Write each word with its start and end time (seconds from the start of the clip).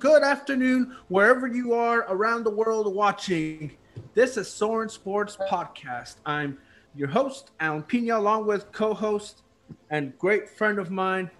good 0.00 0.22
afternoon, 0.22 0.96
wherever 1.08 1.46
you 1.46 1.74
are 1.74 2.06
around 2.08 2.42
the 2.42 2.50
world 2.50 2.92
watching. 2.94 3.76
This 4.14 4.38
is 4.38 4.48
Soren 4.48 4.88
Sports 4.88 5.36
Podcast. 5.36 6.14
I'm 6.24 6.56
your 6.94 7.08
host, 7.08 7.50
Alan 7.60 7.82
Pina, 7.82 8.16
along 8.16 8.46
with 8.46 8.72
co 8.72 8.94
host 8.94 9.42
and 9.90 10.16
great 10.16 10.48
friend 10.48 10.78
of 10.78 10.90
mine, 10.90 11.30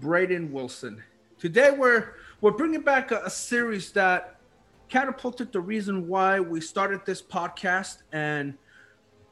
Braden 0.00 0.52
Wilson. 0.52 1.00
Today, 1.38 1.70
we're, 1.70 2.14
we're 2.40 2.50
bringing 2.50 2.80
back 2.80 3.12
a, 3.12 3.20
a 3.20 3.30
series 3.30 3.92
that 3.92 4.40
catapulted 4.88 5.52
the 5.52 5.60
reason 5.60 6.08
why 6.08 6.40
we 6.40 6.60
started 6.60 7.02
this 7.06 7.22
podcast. 7.22 7.98
And 8.10 8.54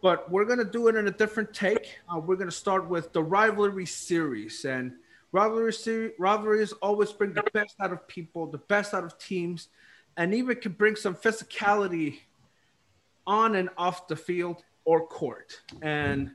but 0.01 0.31
we're 0.31 0.45
gonna 0.45 0.65
do 0.65 0.87
it 0.87 0.95
in 0.95 1.09
a 1.09 1.11
different 1.11 1.53
take. 1.53 1.99
Uh, 2.09 2.21
we're 2.21 2.37
gonna 2.37 2.53
start 2.53 2.89
with 2.89 3.13
the 3.13 3.23
rivalry 3.23 3.87
series, 3.87 4.65
and 4.65 4.93
rivalry 5.33 5.73
series 5.73 6.13
rivalries 6.19 6.73
always 6.73 7.13
bring 7.13 7.33
the 7.33 7.45
best 7.53 7.77
out 7.81 7.93
of 7.93 8.07
people, 8.09 8.47
the 8.47 8.59
best 8.59 8.95
out 8.95 9.05
of 9.05 9.19
teams, 9.19 9.69
and 10.17 10.35
even 10.35 10.57
can 10.57 10.73
bring 10.73 10.97
some 10.97 11.15
physicality 11.15 12.19
on 13.27 13.55
and 13.55 13.69
off 13.77 14.09
the 14.09 14.17
field 14.17 14.63
or 14.85 15.07
court. 15.07 15.61
And 15.83 16.33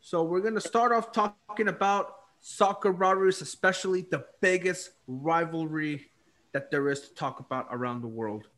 so 0.00 0.24
we're 0.24 0.40
gonna 0.40 0.60
start 0.60 0.92
off 0.92 1.12
talking 1.12 1.68
about 1.68 2.16
soccer 2.40 2.90
rivalries, 2.90 3.40
especially 3.40 4.02
the 4.10 4.24
biggest 4.40 4.90
rivalry 5.06 6.10
that 6.52 6.70
there 6.70 6.88
is 6.90 7.00
to 7.08 7.14
talk 7.14 7.40
about 7.40 7.66
around 7.70 8.02
the 8.02 8.08
world. 8.08 8.48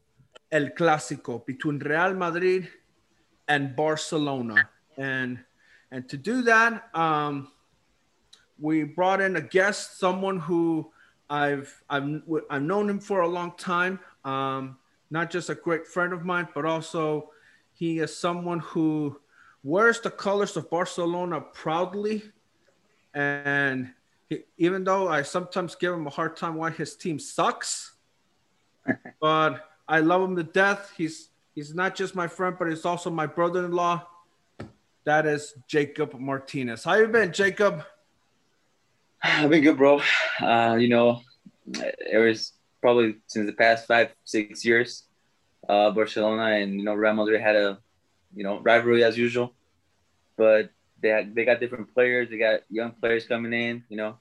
El 0.50 0.68
Clásico 0.70 1.44
between 1.44 1.78
Real 1.78 2.14
Madrid 2.14 2.68
and 3.48 3.76
Barcelona. 3.76 4.68
And 4.96 5.44
and 5.90 6.08
to 6.08 6.16
do 6.16 6.42
that, 6.42 6.88
um, 6.94 7.52
we 8.58 8.84
brought 8.84 9.20
in 9.20 9.36
a 9.36 9.40
guest, 9.40 9.98
someone 9.98 10.38
who 10.38 10.90
I've 11.28 11.82
I've 11.88 12.22
I've 12.50 12.62
known 12.62 12.88
him 12.88 13.00
for 13.00 13.22
a 13.22 13.28
long 13.28 13.52
time. 13.56 13.98
Um, 14.24 14.78
not 15.10 15.30
just 15.30 15.50
a 15.50 15.54
great 15.54 15.86
friend 15.86 16.12
of 16.12 16.24
mine, 16.24 16.48
but 16.54 16.64
also 16.64 17.30
he 17.72 17.98
is 17.98 18.16
someone 18.16 18.60
who 18.60 19.20
wears 19.62 20.00
the 20.00 20.10
colors 20.10 20.56
of 20.56 20.70
Barcelona 20.70 21.40
proudly. 21.40 22.22
And 23.14 23.92
he, 24.28 24.40
even 24.58 24.84
though 24.84 25.08
I 25.08 25.22
sometimes 25.22 25.74
give 25.74 25.92
him 25.92 26.06
a 26.06 26.10
hard 26.10 26.36
time 26.36 26.54
why 26.56 26.70
his 26.70 26.96
team 26.96 27.18
sucks, 27.18 27.92
but 29.20 29.68
I 29.86 30.00
love 30.00 30.22
him 30.22 30.36
to 30.36 30.42
death. 30.42 30.92
He's 30.96 31.30
He's 31.54 31.74
not 31.74 31.94
just 31.94 32.14
my 32.14 32.26
friend, 32.26 32.56
but 32.58 32.68
he's 32.68 32.84
also 32.84 33.10
my 33.10 33.26
brother-in-law. 33.26 34.06
That 35.04 35.26
is 35.26 35.54
Jacob 35.68 36.18
Martinez. 36.18 36.82
How 36.82 36.94
you 36.94 37.06
been, 37.06 37.32
Jacob? 37.32 37.84
I've 39.26 39.48
been 39.48 39.62
good, 39.62 39.78
bro. 39.78 40.02
Uh, 40.38 40.76
you 40.78 40.88
know, 40.88 41.22
it 41.66 42.18
was 42.18 42.52
probably 42.82 43.16
since 43.26 43.46
the 43.46 43.56
past 43.56 43.86
five, 43.86 44.12
six 44.24 44.64
years, 44.66 45.04
uh, 45.66 45.90
Barcelona 45.92 46.56
and 46.56 46.74
you 46.74 46.84
know 46.84 46.92
Real 46.92 47.14
Madrid 47.14 47.40
had 47.40 47.56
a, 47.56 47.78
you 48.36 48.44
know, 48.44 48.60
rivalry 48.60 49.02
as 49.02 49.16
usual, 49.16 49.54
but 50.36 50.68
they 51.00 51.08
had, 51.08 51.34
they 51.34 51.46
got 51.46 51.58
different 51.58 51.94
players. 51.94 52.28
They 52.28 52.36
got 52.36 52.60
young 52.68 52.92
players 52.92 53.26
coming 53.26 53.54
in, 53.54 53.84
you 53.88 53.96
know, 53.96 54.18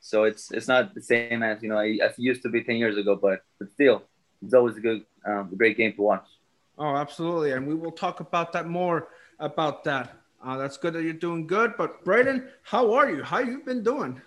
so 0.00 0.24
it's 0.24 0.52
it's 0.52 0.68
not 0.68 0.94
the 0.94 1.00
same 1.00 1.42
as 1.42 1.62
you 1.62 1.70
know 1.70 1.78
as 1.78 2.12
it 2.12 2.18
used 2.18 2.42
to 2.42 2.50
be 2.50 2.62
ten 2.62 2.76
years 2.76 2.98
ago, 2.98 3.16
but 3.16 3.40
but 3.58 3.72
still, 3.72 4.02
it's 4.42 4.52
always 4.52 4.76
a 4.76 4.80
good, 4.80 5.06
um, 5.24 5.48
a 5.50 5.56
great 5.56 5.78
game 5.78 5.94
to 5.94 6.02
watch. 6.02 6.28
Oh, 6.76 6.96
absolutely. 6.96 7.52
And 7.52 7.66
we 7.66 7.74
will 7.74 7.92
talk 7.92 8.20
about 8.20 8.52
that 8.52 8.66
more 8.66 9.08
about 9.38 9.84
that. 9.84 10.12
Uh, 10.44 10.58
that's 10.58 10.76
good 10.76 10.92
that 10.92 11.02
you're 11.02 11.14
doing 11.14 11.46
good. 11.46 11.74
But 11.78 12.04
Braden, 12.04 12.48
how 12.62 12.92
are 12.92 13.10
you? 13.10 13.22
How 13.22 13.38
you 13.38 13.62
been 13.64 13.82
doing? 13.82 14.20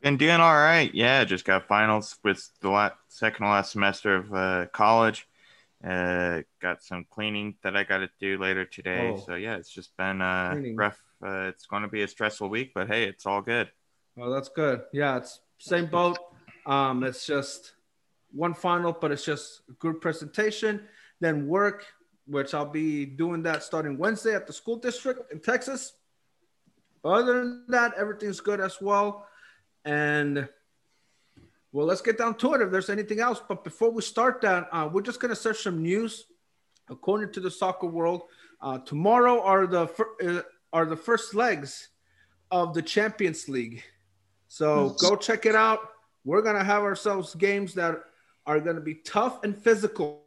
Been 0.00 0.16
doing 0.16 0.40
all 0.40 0.56
right. 0.56 0.92
Yeah, 0.92 1.24
just 1.24 1.44
got 1.44 1.68
finals 1.68 2.16
with 2.24 2.50
the 2.60 2.68
last, 2.68 2.94
second 3.08 3.46
to 3.46 3.52
last 3.52 3.72
semester 3.72 4.16
of 4.16 4.34
uh, 4.34 4.66
college. 4.72 5.28
Uh, 5.86 6.42
got 6.60 6.82
some 6.82 7.06
cleaning 7.08 7.54
that 7.62 7.76
I 7.76 7.84
got 7.84 7.98
to 7.98 8.10
do 8.18 8.38
later 8.38 8.64
today. 8.64 9.14
Oh. 9.14 9.22
So 9.24 9.34
yeah, 9.36 9.56
it's 9.56 9.70
just 9.70 9.96
been 9.96 10.20
uh, 10.20 10.60
rough. 10.74 11.00
Uh, 11.24 11.46
it's 11.48 11.66
going 11.66 11.82
to 11.82 11.88
be 11.88 12.02
a 12.02 12.08
stressful 12.08 12.48
week, 12.48 12.72
but 12.74 12.88
hey, 12.88 13.04
it's 13.04 13.24
all 13.24 13.40
good. 13.40 13.70
Well, 14.16 14.30
that's 14.30 14.48
good. 14.48 14.82
Yeah, 14.92 15.18
it's 15.18 15.40
same 15.58 15.86
boat. 15.86 16.18
Um, 16.66 17.04
it's 17.04 17.24
just 17.26 17.74
one 18.32 18.54
final, 18.54 18.92
but 18.92 19.12
it's 19.12 19.24
just 19.24 19.60
a 19.68 19.72
good 19.74 20.00
presentation 20.00 20.88
then 21.20 21.46
work, 21.46 21.86
which 22.26 22.54
I'll 22.54 22.64
be 22.64 23.04
doing 23.04 23.42
that 23.42 23.62
starting 23.62 23.98
Wednesday 23.98 24.34
at 24.34 24.46
the 24.46 24.52
school 24.52 24.76
district 24.76 25.32
in 25.32 25.40
Texas. 25.40 25.94
Other 27.04 27.40
than 27.40 27.64
that, 27.68 27.92
everything's 27.98 28.40
good 28.40 28.60
as 28.60 28.80
well. 28.80 29.26
And 29.84 30.48
well, 31.72 31.86
let's 31.86 32.00
get 32.00 32.16
down 32.16 32.36
to 32.36 32.54
it 32.54 32.62
if 32.62 32.70
there's 32.70 32.88
anything 32.88 33.20
else. 33.20 33.42
But 33.46 33.64
before 33.64 33.90
we 33.90 34.00
start 34.00 34.40
that, 34.40 34.68
uh, 34.72 34.88
we're 34.90 35.02
just 35.02 35.20
going 35.20 35.30
to 35.30 35.36
search 35.36 35.62
some 35.62 35.82
news. 35.82 36.26
According 36.88 37.32
to 37.32 37.40
the 37.40 37.50
soccer 37.50 37.86
world, 37.86 38.24
uh, 38.60 38.78
tomorrow 38.78 39.42
are 39.42 39.66
the 39.66 39.86
fir- 39.86 40.16
uh, 40.22 40.42
are 40.72 40.84
the 40.84 40.96
first 40.96 41.34
legs 41.34 41.88
of 42.50 42.74
the 42.74 42.82
Champions 42.82 43.48
League. 43.48 43.82
So 44.48 44.90
go 45.00 45.16
check 45.16 45.46
it 45.46 45.54
out. 45.54 45.80
We're 46.24 46.42
gonna 46.42 46.62
have 46.62 46.82
ourselves 46.82 47.34
games 47.34 47.74
that 47.74 48.00
are 48.46 48.60
gonna 48.60 48.80
be 48.80 48.96
tough 48.96 49.42
and 49.44 49.56
physical 49.56 50.24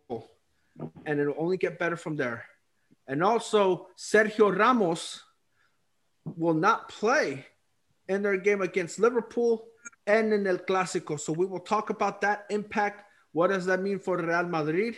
and 1.05 1.19
it'll 1.19 1.35
only 1.38 1.57
get 1.57 1.79
better 1.79 1.95
from 1.95 2.15
there. 2.15 2.45
And 3.07 3.23
also, 3.23 3.88
Sergio 3.97 4.55
Ramos 4.55 5.23
will 6.25 6.53
not 6.53 6.89
play 6.89 7.45
in 8.07 8.21
their 8.21 8.38
game 8.38 8.61
against 8.61 8.99
Liverpool 8.99 9.65
and 10.05 10.33
in 10.33 10.45
El 10.45 10.57
Clásico. 10.57 11.19
So 11.19 11.33
we 11.33 11.45
will 11.45 11.59
talk 11.59 11.89
about 11.89 12.21
that 12.21 12.45
impact. 12.49 13.03
What 13.31 13.47
does 13.47 13.65
that 13.65 13.81
mean 13.81 13.99
for 13.99 14.17
Real 14.17 14.43
Madrid? 14.43 14.97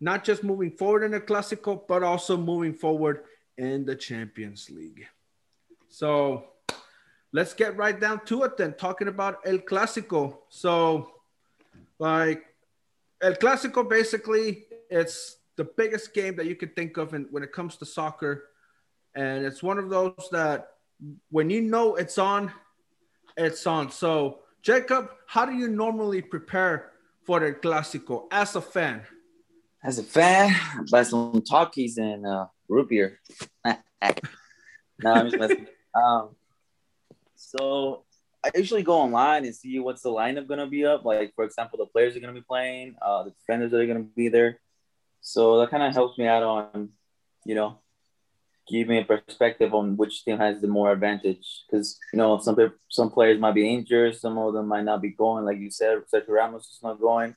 Not 0.00 0.24
just 0.24 0.44
moving 0.44 0.70
forward 0.70 1.04
in 1.04 1.14
El 1.14 1.20
Clásico, 1.20 1.86
but 1.86 2.02
also 2.02 2.36
moving 2.36 2.74
forward 2.74 3.24
in 3.56 3.84
the 3.84 3.96
Champions 3.96 4.70
League. 4.70 5.06
So 5.88 6.44
let's 7.32 7.54
get 7.54 7.76
right 7.76 7.98
down 7.98 8.24
to 8.26 8.44
it 8.44 8.56
then, 8.56 8.74
talking 8.74 9.08
about 9.08 9.40
El 9.44 9.58
Clásico. 9.58 10.38
So, 10.48 11.10
like, 11.98 12.44
El 13.20 13.34
Clásico 13.34 13.88
basically 13.88 14.67
it's 14.90 15.36
the 15.56 15.64
biggest 15.64 16.14
game 16.14 16.36
that 16.36 16.46
you 16.46 16.54
could 16.54 16.74
think 16.74 16.96
of 16.96 17.14
in, 17.14 17.26
when 17.30 17.42
it 17.42 17.52
comes 17.52 17.76
to 17.76 17.86
soccer. 17.86 18.50
And 19.14 19.44
it's 19.44 19.62
one 19.62 19.78
of 19.78 19.90
those 19.90 20.28
that 20.32 20.70
when 21.30 21.50
you 21.50 21.60
know 21.60 21.96
it's 21.96 22.18
on, 22.18 22.52
it's 23.36 23.66
on. 23.66 23.90
So, 23.90 24.40
Jacob, 24.62 25.10
how 25.26 25.44
do 25.44 25.52
you 25.52 25.68
normally 25.68 26.22
prepare 26.22 26.92
for 27.24 27.40
the 27.40 27.52
Clásico 27.52 28.26
as 28.30 28.56
a 28.56 28.60
fan? 28.60 29.02
As 29.82 29.98
a 29.98 30.02
fan, 30.02 30.54
buy 30.90 31.04
some 31.04 31.40
takis 31.42 31.98
and 31.98 32.26
uh, 32.26 32.46
root 32.68 32.88
beer. 32.88 33.20
no, 33.64 33.74
I'm 35.04 35.30
just 35.30 35.38
messing. 35.38 35.66
Um, 35.94 36.30
so 37.34 38.04
I 38.44 38.50
usually 38.56 38.82
go 38.82 38.94
online 38.94 39.44
and 39.44 39.54
see 39.54 39.78
what's 39.78 40.02
the 40.02 40.10
lineup 40.10 40.48
gonna 40.48 40.66
be 40.66 40.84
up. 40.84 41.04
Like 41.04 41.32
for 41.34 41.44
example, 41.44 41.78
the 41.78 41.86
players 41.86 42.16
are 42.16 42.20
gonna 42.20 42.32
be 42.32 42.40
playing, 42.40 42.96
uh, 43.00 43.24
the 43.24 43.30
defenders 43.30 43.70
that 43.70 43.80
are 43.80 43.86
gonna 43.86 44.00
be 44.00 44.28
there. 44.28 44.58
So 45.20 45.58
that 45.60 45.70
kind 45.70 45.82
of 45.82 45.92
helps 45.92 46.18
me 46.18 46.26
out 46.26 46.42
on, 46.42 46.90
you 47.44 47.54
know, 47.54 47.78
give 48.68 48.88
me 48.88 48.98
a 48.98 49.04
perspective 49.04 49.74
on 49.74 49.96
which 49.96 50.24
team 50.24 50.38
has 50.38 50.60
the 50.60 50.68
more 50.68 50.92
advantage. 50.92 51.64
Because 51.66 51.98
you 52.12 52.18
know, 52.18 52.38
some 52.38 52.56
some 52.88 53.10
players 53.10 53.40
might 53.40 53.54
be 53.54 53.72
injured, 53.72 54.16
some 54.16 54.38
of 54.38 54.54
them 54.54 54.68
might 54.68 54.84
not 54.84 55.02
be 55.02 55.10
going. 55.10 55.44
Like 55.44 55.58
you 55.58 55.70
said, 55.70 55.98
Sergio 56.12 56.30
Ramos 56.30 56.64
is 56.64 56.80
not 56.82 57.00
going, 57.00 57.34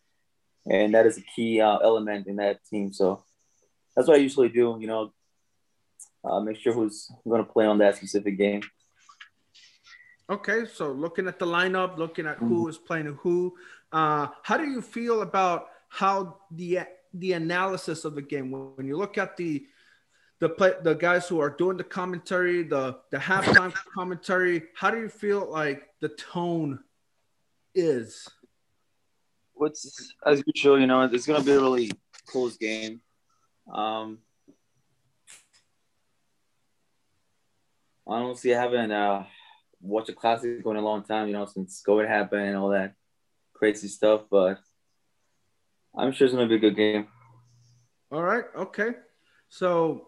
and 0.69 0.94
that 0.94 1.06
is 1.06 1.17
a 1.17 1.21
key 1.21 1.61
uh, 1.61 1.77
element 1.77 2.27
in 2.27 2.38
that 2.38 2.59
team. 2.69 2.94
So 2.94 3.23
that's 3.95 4.07
what 4.07 4.17
I 4.17 4.21
usually 4.21 4.50
do. 4.50 4.77
You 4.79 4.88
know, 4.88 5.13
uh, 6.23 6.39
make 6.39 6.57
sure 6.57 6.73
who's 6.73 7.11
going 7.27 7.44
to 7.44 7.51
play 7.51 7.65
on 7.65 7.77
that 7.79 7.95
specific 7.95 8.38
game. 8.38 8.61
Okay, 10.29 10.65
so 10.65 10.91
looking 10.91 11.27
at 11.27 11.39
the 11.39 11.45
lineup, 11.45 11.97
looking 11.97 12.25
at 12.25 12.38
who 12.38 12.69
is 12.69 12.77
mm-hmm. 12.77 12.85
playing 12.85 13.17
who, 13.21 13.53
uh, 13.91 14.27
how 14.44 14.56
do 14.56 14.63
you 14.63 14.81
feel 14.81 15.23
about 15.23 15.67
how 15.89 16.38
the 16.51 16.79
the 17.13 17.33
analysis 17.33 18.05
of 18.05 18.15
the 18.15 18.21
game 18.21 18.51
when 18.51 18.87
you 18.87 18.97
look 18.97 19.17
at 19.17 19.37
the 19.37 19.65
the 20.39 20.49
play, 20.49 20.73
the 20.81 20.95
guys 20.95 21.27
who 21.27 21.39
are 21.39 21.51
doing 21.51 21.77
the 21.77 21.83
commentary, 21.83 22.63
the 22.63 22.97
the 23.11 23.17
halftime 23.17 23.73
commentary. 23.93 24.63
How 24.75 24.89
do 24.89 24.99
you 24.99 25.09
feel 25.09 25.49
like 25.49 25.83
the 25.99 26.09
tone 26.09 26.79
is? 27.75 28.27
What's 29.53 30.13
as 30.25 30.41
usual, 30.47 30.79
you 30.79 30.87
know, 30.87 31.03
it's 31.03 31.27
gonna 31.27 31.43
be 31.43 31.51
a 31.51 31.59
really 31.59 31.91
close 32.25 32.57
game. 32.57 33.01
Um, 33.71 34.17
honestly, 38.07 38.55
I 38.55 38.61
haven't 38.61 38.91
uh, 38.91 39.25
watched 39.79 40.09
a 40.09 40.13
classic 40.13 40.65
in 40.65 40.75
a 40.75 40.81
long 40.81 41.03
time, 41.03 41.27
you 41.27 41.33
know, 41.33 41.45
since 41.45 41.83
COVID 41.87 42.07
happened 42.07 42.47
and 42.47 42.57
all 42.57 42.69
that 42.69 42.95
crazy 43.53 43.87
stuff. 43.87 44.23
But 44.29 44.59
I'm 45.95 46.11
sure 46.11 46.25
it's 46.25 46.33
gonna 46.33 46.47
be 46.47 46.55
a 46.55 46.59
good 46.59 46.75
game. 46.75 47.07
All 48.11 48.23
right. 48.23 48.45
Okay. 48.55 48.91
So 49.49 50.07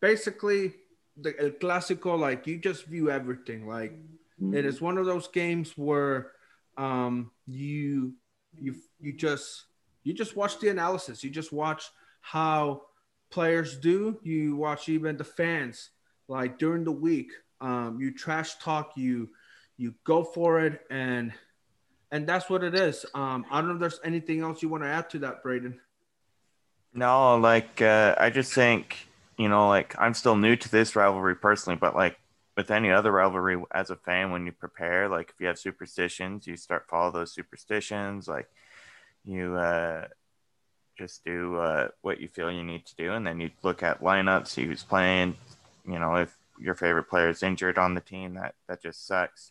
basically, 0.00 0.74
the 1.16 1.34
El 1.40 1.50
Clásico, 1.50 2.18
like 2.18 2.46
you 2.46 2.58
just 2.58 2.86
view 2.86 3.10
everything. 3.10 3.66
Like 3.66 3.92
mm-hmm. 3.92 4.54
it 4.54 4.64
is 4.64 4.80
one 4.80 4.98
of 4.98 5.06
those 5.06 5.28
games 5.28 5.72
where 5.76 6.32
um, 6.76 7.30
you 7.46 8.14
you 8.60 8.74
you 9.00 9.12
just 9.12 9.64
you 10.04 10.14
just 10.14 10.36
watch 10.36 10.58
the 10.60 10.68
analysis. 10.68 11.22
You 11.22 11.30
just 11.30 11.52
watch 11.52 11.84
how 12.20 12.82
players 13.30 13.76
do. 13.78 14.18
You 14.22 14.56
watch 14.56 14.88
even 14.88 15.16
the 15.16 15.24
fans 15.24 15.90
like 16.28 16.58
during 16.58 16.84
the 16.84 16.92
week. 16.92 17.30
Um, 17.60 17.98
you 18.00 18.14
trash 18.14 18.56
talk. 18.56 18.92
You 18.96 19.28
you 19.76 19.94
go 20.04 20.24
for 20.24 20.60
it, 20.60 20.80
and 20.90 21.32
and 22.10 22.26
that's 22.26 22.48
what 22.48 22.64
it 22.64 22.74
is. 22.74 23.04
Um, 23.14 23.44
I 23.50 23.60
don't 23.60 23.68
know 23.68 23.74
if 23.74 23.80
there's 23.80 24.00
anything 24.04 24.40
else 24.40 24.62
you 24.62 24.68
want 24.68 24.82
to 24.82 24.88
add 24.88 25.10
to 25.10 25.18
that, 25.20 25.42
Braden. 25.42 25.78
No, 26.94 27.36
like 27.36 27.82
uh, 27.82 28.14
I 28.18 28.30
just 28.30 28.52
think 28.52 29.08
you 29.38 29.48
know, 29.48 29.68
like 29.68 29.94
I'm 29.98 30.14
still 30.14 30.36
new 30.36 30.56
to 30.56 30.70
this 30.70 30.96
rivalry 30.96 31.36
personally, 31.36 31.78
but 31.80 31.94
like 31.94 32.18
with 32.56 32.72
any 32.72 32.90
other 32.90 33.12
rivalry 33.12 33.62
as 33.72 33.90
a 33.90 33.96
fan, 33.96 34.32
when 34.32 34.44
you 34.44 34.52
prepare, 34.52 35.08
like 35.08 35.30
if 35.30 35.40
you 35.40 35.46
have 35.46 35.58
superstitions, 35.58 36.46
you 36.46 36.56
start 36.56 36.88
follow 36.88 37.12
those 37.12 37.32
superstitions. 37.32 38.26
Like 38.26 38.48
you 39.24 39.54
uh, 39.54 40.08
just 40.98 41.24
do 41.24 41.56
uh, 41.56 41.88
what 42.02 42.20
you 42.20 42.26
feel 42.26 42.50
you 42.50 42.64
need 42.64 42.84
to 42.86 42.96
do, 42.96 43.12
and 43.12 43.24
then 43.24 43.40
you 43.40 43.50
look 43.62 43.82
at 43.82 44.02
lineups, 44.02 44.48
see 44.48 44.66
who's 44.66 44.82
playing. 44.82 45.36
You 45.86 46.00
know, 46.00 46.16
if 46.16 46.36
your 46.58 46.74
favorite 46.74 47.08
player 47.08 47.28
is 47.28 47.44
injured 47.44 47.78
on 47.78 47.94
the 47.94 48.00
team, 48.00 48.34
that 48.34 48.56
that 48.68 48.82
just 48.82 49.06
sucks. 49.06 49.50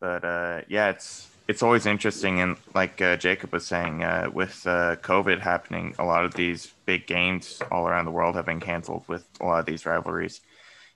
But 0.00 0.24
uh, 0.24 0.60
yeah, 0.68 0.90
it's 0.90 1.28
it's 1.48 1.62
always 1.62 1.86
interesting, 1.86 2.40
and 2.40 2.56
like 2.74 3.00
uh, 3.00 3.16
Jacob 3.16 3.52
was 3.52 3.66
saying, 3.66 4.02
uh, 4.02 4.30
with 4.32 4.66
uh, 4.66 4.96
COVID 4.96 5.40
happening, 5.40 5.94
a 5.98 6.04
lot 6.04 6.24
of 6.24 6.34
these 6.34 6.72
big 6.84 7.06
games 7.06 7.62
all 7.70 7.86
around 7.86 8.04
the 8.04 8.10
world 8.10 8.34
have 8.34 8.46
been 8.46 8.60
canceled 8.60 9.04
with 9.06 9.26
a 9.40 9.46
lot 9.46 9.60
of 9.60 9.66
these 9.66 9.86
rivalries, 9.86 10.40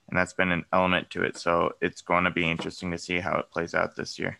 and 0.09 0.17
that's 0.17 0.33
been 0.33 0.51
an 0.51 0.65
element 0.73 1.09
to 1.11 1.23
it. 1.23 1.37
So 1.37 1.73
it's 1.81 2.01
going 2.01 2.25
to 2.25 2.31
be 2.31 2.49
interesting 2.49 2.91
to 2.91 2.97
see 2.97 3.19
how 3.19 3.37
it 3.37 3.49
plays 3.49 3.73
out 3.73 3.95
this 3.95 4.19
year. 4.19 4.39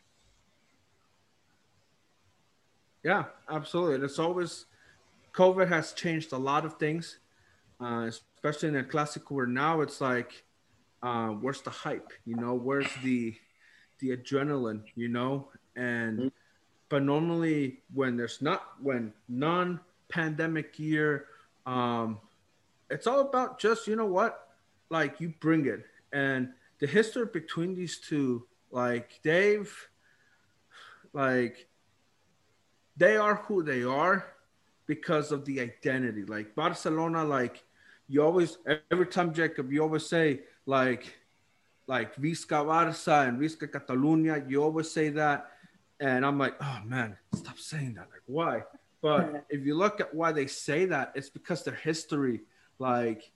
Yeah, 3.03 3.25
absolutely. 3.49 4.05
It's 4.05 4.19
always 4.19 4.65
COVID 5.33 5.67
has 5.69 5.93
changed 5.93 6.33
a 6.33 6.37
lot 6.37 6.65
of 6.65 6.77
things, 6.77 7.19
uh, 7.79 8.09
especially 8.09 8.67
in 8.67 8.75
the 8.75 8.83
classic 8.83 9.31
where 9.31 9.47
now 9.47 9.81
it's 9.81 10.01
like, 10.01 10.43
uh, 11.01 11.29
where's 11.29 11.61
the 11.61 11.69
hype? 11.71 12.11
You 12.25 12.35
know, 12.35 12.53
where's 12.53 12.93
the 13.01 13.33
the 14.01 14.17
adrenaline? 14.17 14.83
You 14.95 15.07
know, 15.07 15.47
and 15.75 16.19
mm-hmm. 16.19 16.27
but 16.89 17.03
normally 17.03 17.79
when 17.93 18.17
there's 18.17 18.41
not 18.41 18.63
when 18.81 19.13
non-pandemic 19.29 20.77
year 20.77 21.25
um 21.65 22.19
it's 22.89 23.07
all 23.07 23.19
about 23.19 23.59
just 23.59 23.87
you 23.87 23.95
know 23.95 24.05
what 24.05 24.47
like 24.89 25.21
you 25.21 25.33
bring 25.39 25.65
it 25.65 25.85
and 26.11 26.49
the 26.79 26.87
history 26.87 27.25
between 27.31 27.75
these 27.75 27.99
two 27.99 28.45
like 28.71 29.19
they've 29.23 29.73
like 31.13 31.67
they 32.97 33.15
are 33.15 33.35
who 33.35 33.63
they 33.63 33.83
are 33.83 34.25
because 34.87 35.31
of 35.31 35.45
the 35.45 35.61
identity 35.61 36.25
like 36.25 36.53
barcelona 36.55 37.23
like 37.23 37.63
you 38.07 38.21
always 38.21 38.57
every 38.91 39.05
time 39.05 39.33
jacob 39.33 39.71
you 39.71 39.81
always 39.81 40.05
say 40.05 40.41
like 40.65 41.15
like 41.87 42.15
Visca 42.15 42.65
Barça 42.65 43.27
and 43.27 43.39
Visca 43.39 43.67
Catalunya. 43.69 44.49
You 44.49 44.63
always 44.63 44.89
say 44.89 45.09
that. 45.09 45.51
And 45.99 46.25
I'm 46.25 46.39
like, 46.39 46.55
oh 46.61 46.79
man, 46.85 47.17
stop 47.35 47.59
saying 47.59 47.93
that. 47.95 48.07
Like, 48.11 48.23
why? 48.25 48.63
But 49.01 49.45
if 49.49 49.65
you 49.65 49.75
look 49.75 49.99
at 49.99 50.13
why 50.13 50.31
they 50.31 50.47
say 50.47 50.85
that, 50.85 51.11
it's 51.15 51.29
because 51.29 51.63
their 51.63 51.75
history, 51.75 52.41
like, 52.77 53.31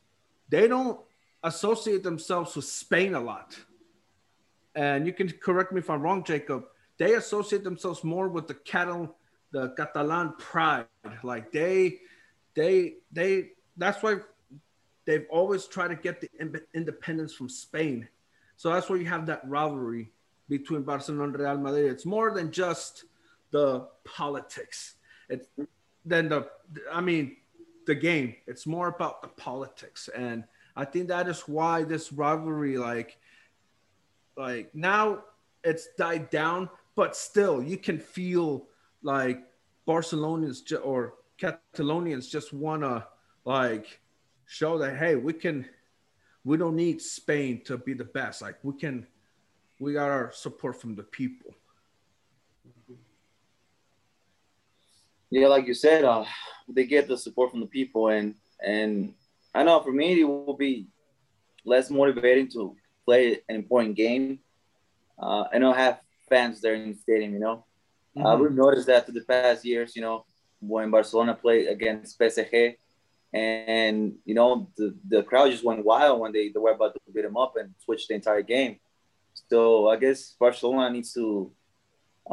they 0.50 0.68
don't 0.68 1.00
associate 1.44 2.04
themselves 2.04 2.56
with 2.56 2.66
Spain 2.66 3.16
a 3.16 3.20
lot. 3.20 3.58
And 4.76 5.08
you 5.08 5.14
can 5.14 5.30
correct 5.30 5.72
me 5.72 5.80
if 5.80 5.90
I'm 5.90 6.02
wrong, 6.02 6.24
Jacob. 6.24 6.66
They 6.98 7.14
associate 7.14 7.64
themselves 7.64 8.04
more 8.04 8.28
with 8.28 8.48
the 8.48 8.54
cattle, 8.54 9.16
the 9.52 9.70
Catalan 9.70 10.34
pride. 10.38 10.86
Like 11.24 11.52
they, 11.52 12.00
they, 12.56 12.96
they. 13.12 13.52
That's 13.78 14.02
why 14.04 14.18
they've 15.06 15.26
always 15.30 15.66
tried 15.66 15.90
to 15.90 15.96
get 15.96 16.22
the 16.22 16.30
independence 16.74 17.34
from 17.34 17.50
Spain. 17.50 18.08
So 18.57 18.69
that's 18.69 18.90
why 18.90 18.98
you 18.98 19.06
have 19.06 19.25
that 19.28 19.42
rivalry 19.48 20.12
between 20.48 20.84
Barcelona 20.84 21.25
and 21.25 21.40
Real 21.40 21.57
Madrid. 21.57 21.92
It's 21.92 22.06
more 22.06 22.31
than 22.31 22.52
just 22.52 23.06
the 23.52 23.88
politics. 24.04 24.96
It's 25.30 25.48
then 26.06 26.30
the 26.30 26.50
I 26.92 27.02
mean 27.02 27.38
the 27.86 27.96
game. 27.96 28.36
It's 28.48 28.66
more 28.66 28.88
about 28.88 29.22
the 29.22 29.28
politics, 29.30 30.10
and 30.16 30.44
I 30.75 30.86
think 30.86 31.07
that 31.07 31.28
is 31.28 31.42
why 31.42 31.84
this 31.84 32.12
rivalry, 32.12 32.78
like, 32.78 33.18
like 34.38 34.74
now 34.75 35.24
it's 35.63 35.88
died 35.98 36.30
down, 36.30 36.69
but 36.96 37.16
still 37.16 37.63
you 37.63 37.78
can 37.78 37.98
feel 37.98 38.68
like 39.01 39.40
Barcelonians 39.86 40.72
or 40.84 41.16
Catalonians 41.40 42.30
just 42.30 42.54
wanna 42.54 43.08
like 43.46 44.00
show 44.46 44.78
that 44.78 44.98
hey 44.98 45.16
we 45.16 45.34
can 45.34 45.66
we 46.46 46.58
don't 46.58 46.76
need 46.76 47.02
Spain 47.02 47.62
to 47.66 47.78
be 47.78 47.94
the 47.94 48.06
best. 48.06 48.42
Like 48.42 48.58
we 48.64 48.74
can 48.74 49.08
we 49.80 49.94
got 49.94 50.10
our 50.10 50.32
support 50.32 50.80
from 50.80 50.96
the 50.96 51.04
people. 51.04 51.54
Yeah, 55.32 55.48
like 55.48 55.68
you 55.68 55.74
said, 55.74 56.06
uh, 56.06 56.24
they 56.70 56.86
get 56.86 57.08
the 57.10 57.18
support 57.18 57.52
from 57.52 57.60
the 57.60 57.66
people, 57.66 58.08
and 58.10 58.36
and 58.64 59.16
I 59.54 59.64
know 59.64 59.82
for 59.82 59.92
me 59.92 60.22
it 60.22 60.24
will 60.24 60.56
be 60.56 60.88
less 61.66 61.90
motivating 61.90 62.48
to 62.50 62.78
play 63.06 63.42
an 63.50 63.56
important 63.56 63.96
game. 63.96 64.40
Uh, 65.20 65.46
I 65.52 65.58
I 65.58 65.78
have 65.78 66.00
fans 66.30 66.62
there 66.62 66.76
in 66.76 66.92
the 66.92 66.98
stadium. 66.98 67.34
You 67.34 67.40
know, 67.40 67.66
uh, 68.16 68.20
mm-hmm. 68.20 68.26
uh, 68.26 68.38
we've 68.38 68.52
noticed 68.52 68.88
that 68.88 69.06
through 69.06 69.16
the 69.16 69.26
past 69.26 69.66
years. 69.66 69.96
You 69.96 70.04
know, 70.04 70.26
when 70.60 70.92
Barcelona 70.92 71.34
played 71.34 71.68
against 71.68 72.20
PSG, 72.20 72.78
and 73.33 74.13
you 74.25 74.33
know 74.33 74.69
the, 74.77 74.95
the 75.07 75.24
crowd 75.24 75.51
just 75.51 75.63
went 75.63 75.83
wild 75.83 76.19
when 76.19 76.31
they, 76.31 76.50
they 76.50 76.60
were 76.60 76.72
about 76.72 76.94
to 76.94 77.00
beat 77.13 77.24
them 77.24 77.38
up 77.38 77.55
and 77.58 77.74
switch 77.84 78.08
the 78.08 78.15
entire 78.15 78.41
game. 78.41 78.79
So 79.50 79.89
I 79.89 79.98
guess 79.98 80.36
Barcelona 80.39 80.89
needs 80.89 81.13
to 81.13 81.51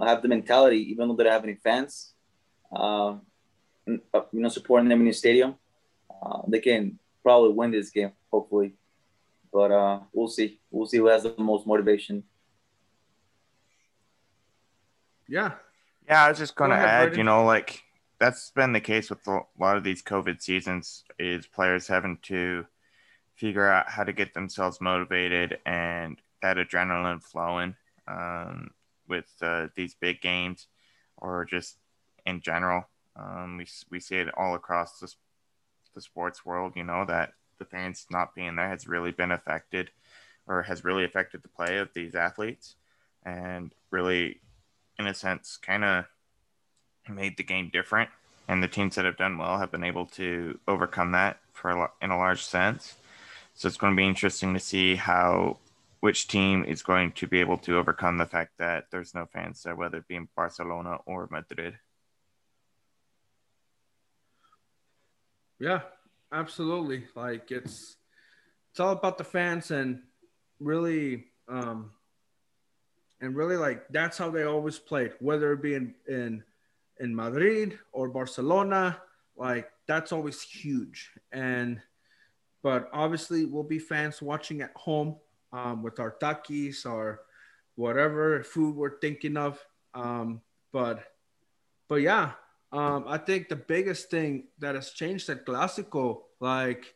have 0.01 0.23
the 0.23 0.29
mentality, 0.29 0.91
even 0.91 1.09
though 1.09 1.17
they 1.17 1.25
don't 1.25 1.33
have 1.33 1.45
any 1.45 1.57
fans, 1.57 2.15
uh, 2.75 3.17
you 3.87 4.01
know, 4.33 4.49
supporting 4.49 4.89
them 4.89 5.01
in 5.01 5.07
the 5.07 5.13
stadium. 5.13 5.57
Uh, 6.23 6.43
they 6.49 6.61
can 6.61 6.99
probably 7.23 7.53
win 7.53 7.71
this 7.73 7.91
game, 7.91 8.13
hopefully. 8.31 8.75
But 9.53 9.71
uh, 9.71 10.01
we'll 10.13 10.29
see. 10.29 10.61
We'll 10.71 10.87
see 10.87 10.99
who 10.99 11.07
has 11.07 11.25
the 11.25 11.35
most 11.37 11.67
motivation. 11.67 12.23
Yeah. 15.29 15.53
Yeah, 16.09 16.25
I 16.25 16.29
was 16.31 16.39
just 16.39 16.55
going 16.55 16.71
to 16.71 16.77
add, 16.77 17.09
Brady. 17.09 17.19
you 17.19 17.25
know, 17.25 17.45
like 17.45 17.83
that's 18.23 18.53
been 18.53 18.73
the 18.73 18.81
case 18.81 19.11
with 19.11 19.27
a 19.27 19.41
lot 19.59 19.77
of 19.77 19.83
these 19.83 20.01
COVID 20.01 20.41
seasons 20.41 21.03
is 21.19 21.45
players 21.45 21.89
having 21.89 22.19
to 22.23 22.65
figure 23.35 23.67
out 23.67 23.89
how 23.89 24.05
to 24.05 24.13
get 24.13 24.33
themselves 24.33 24.81
motivated 24.81 25.59
and 25.67 26.21
that 26.41 26.57
adrenaline 26.57 27.21
flowing 27.21 27.75
um, 28.07 28.71
with 29.09 29.27
uh, 29.43 29.67
these 29.75 29.97
big 30.01 30.21
games 30.21 30.69
or 31.17 31.45
just 31.45 31.79
in 32.25 32.41
general. 32.41 32.85
Um, 33.17 33.57
we, 33.57 33.67
we 33.91 33.99
see 33.99 34.19
it 34.19 34.29
all 34.37 34.55
across 34.55 35.01
the, 35.01 35.13
the 35.97 36.01
sports 36.01 36.47
world, 36.47 36.75
you 36.77 36.85
know, 36.85 37.05
that 37.05 37.33
the 37.59 37.65
fans 37.65 38.07
not 38.09 38.37
being 38.37 38.55
there 38.55 38.69
has 38.69 38.87
really 38.87 39.11
been 39.11 39.33
affected 39.33 39.91
or 40.47 40.63
has 40.63 40.85
really 40.85 41.03
affected 41.05 41.43
the 41.43 41.49
play 41.49 41.79
of 41.79 41.93
these 41.93 42.15
athletes 42.15 42.77
and 43.25 43.75
really, 43.91 44.41
in 45.01 45.09
a 45.09 45.15
sense, 45.15 45.57
kind 45.61 45.83
of 45.83 46.05
made 47.09 47.37
the 47.37 47.43
game 47.43 47.71
different. 47.73 48.11
And 48.49 48.63
the 48.63 48.69
teams 48.69 48.97
that 48.97 49.05
have 49.05 49.17
done 49.17 49.39
well 49.39 49.59
have 49.59 49.71
been 49.71 49.85
able 49.85 50.07
to 50.07 50.59
overcome 50.67 51.13
that 51.13 51.39
for 51.53 51.71
a, 51.71 51.91
in 52.01 52.11
a 52.11 52.17
large 52.17 52.45
sense. 52.45 52.97
So 53.55 53.69
it's 53.69 53.77
going 53.77 53.93
to 53.93 53.97
be 53.97 54.07
interesting 54.07 54.55
to 54.55 54.61
see 54.61 54.97
how 54.97 55.59
which 56.01 56.27
team 56.27 56.65
is 56.65 56.83
going 56.83 57.13
to 57.13 57.29
be 57.29 57.39
able 57.39 57.59
to 57.59 57.79
overcome 57.79 58.19
the 58.19 58.27
fact 58.27 58.59
that 58.59 58.87
there's 58.91 59.15
no 59.15 59.27
fans 59.27 59.63
there, 59.63 59.77
whether 59.77 59.99
it 59.99 60.09
be 60.09 60.17
in 60.17 60.29
Barcelona 60.35 60.99
or 61.07 61.29
Madrid. 61.31 61.79
Yeah, 65.61 65.83
absolutely. 66.33 67.05
Like 67.15 67.53
it's 67.53 67.97
it's 68.73 68.81
all 68.81 68.91
about 68.91 69.17
the 69.17 69.23
fans 69.23 69.71
and 69.71 70.01
really 70.59 71.27
um 71.49 71.93
and 73.21 73.37
really 73.37 73.57
like 73.57 73.87
that's 73.91 74.19
how 74.19 74.29
they 74.29 74.43
always 74.43 74.81
played, 74.81 75.13
whether 75.21 75.53
it 75.53 75.63
be 75.63 75.75
in 75.75 75.95
in, 76.09 76.43
in 77.03 77.15
Madrid 77.15 77.79
or 77.93 78.09
Barcelona, 78.09 78.97
like 79.37 79.69
that's 79.87 80.13
always 80.13 80.41
huge. 80.41 81.11
And 81.33 81.81
but 82.63 82.89
obviously 82.93 83.45
we'll 83.45 83.65
be 83.65 83.81
fans 83.81 84.23
watching 84.23 84.63
at 84.63 84.73
home 84.77 85.17
um, 85.53 85.83
with 85.83 85.99
our 85.99 86.17
takis 86.23 86.87
or 86.87 87.23
whatever 87.75 88.43
food 88.45 88.77
we're 88.77 89.01
thinking 89.01 89.37
of. 89.37 89.59
Um, 89.95 90.41
but 90.73 91.03
but 91.89 92.01
yeah, 92.01 92.33
um, 92.73 93.05
I 93.07 93.19
think 93.19 93.49
the 93.49 93.57
biggest 93.57 94.11
thing 94.11 94.45
that 94.61 94.75
has 94.77 94.93
changed 94.93 95.29
at 95.29 95.45
Clásico, 95.45 96.23
like, 96.41 96.95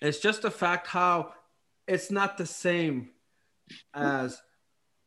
it's 0.00 0.18
just 0.18 0.42
the 0.42 0.50
fact 0.50 0.88
how 0.88 1.34
it's 1.86 2.10
not 2.10 2.36
the 2.36 2.46
same 2.46 3.10
as 3.94 4.42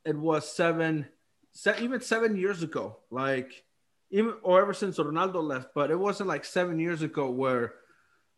it 0.06 0.16
was 0.16 0.50
seven, 0.50 0.94
se- 0.96 1.15
even 1.80 2.02
seven 2.02 2.36
years 2.36 2.64
ago, 2.64 2.98
like 3.10 3.64
even 4.12 4.36
or 4.44 4.62
ever 4.62 4.74
since 4.74 4.98
Ronaldo 4.98 5.44
left, 5.44 5.70
but 5.74 5.92
it 5.92 6.00
wasn't 6.00 6.30
like 6.30 6.46
seven 6.46 6.80
years 6.80 7.02
ago 7.02 7.30
where 7.30 7.74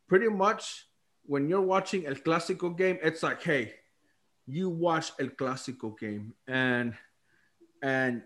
pretty 0.08 0.30
much 0.30 0.86
when 1.24 1.50
you're 1.50 1.62
watching 1.62 2.08
El 2.08 2.16
Clásico 2.16 2.76
game, 2.76 2.98
it's 3.04 3.22
like, 3.22 3.44
hey, 3.44 3.74
you 4.46 4.70
watch 4.70 5.12
El 5.20 5.28
Clásico 5.28 5.98
game, 6.00 6.34
and 6.48 6.94
and 7.82 8.24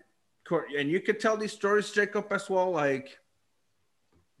and 0.78 0.90
you 0.90 1.00
could 1.00 1.18
tell 1.18 1.36
these 1.36 1.52
stories, 1.52 1.90
Jacob, 1.90 2.30
as 2.30 2.48
well. 2.48 2.70
Like 2.70 3.18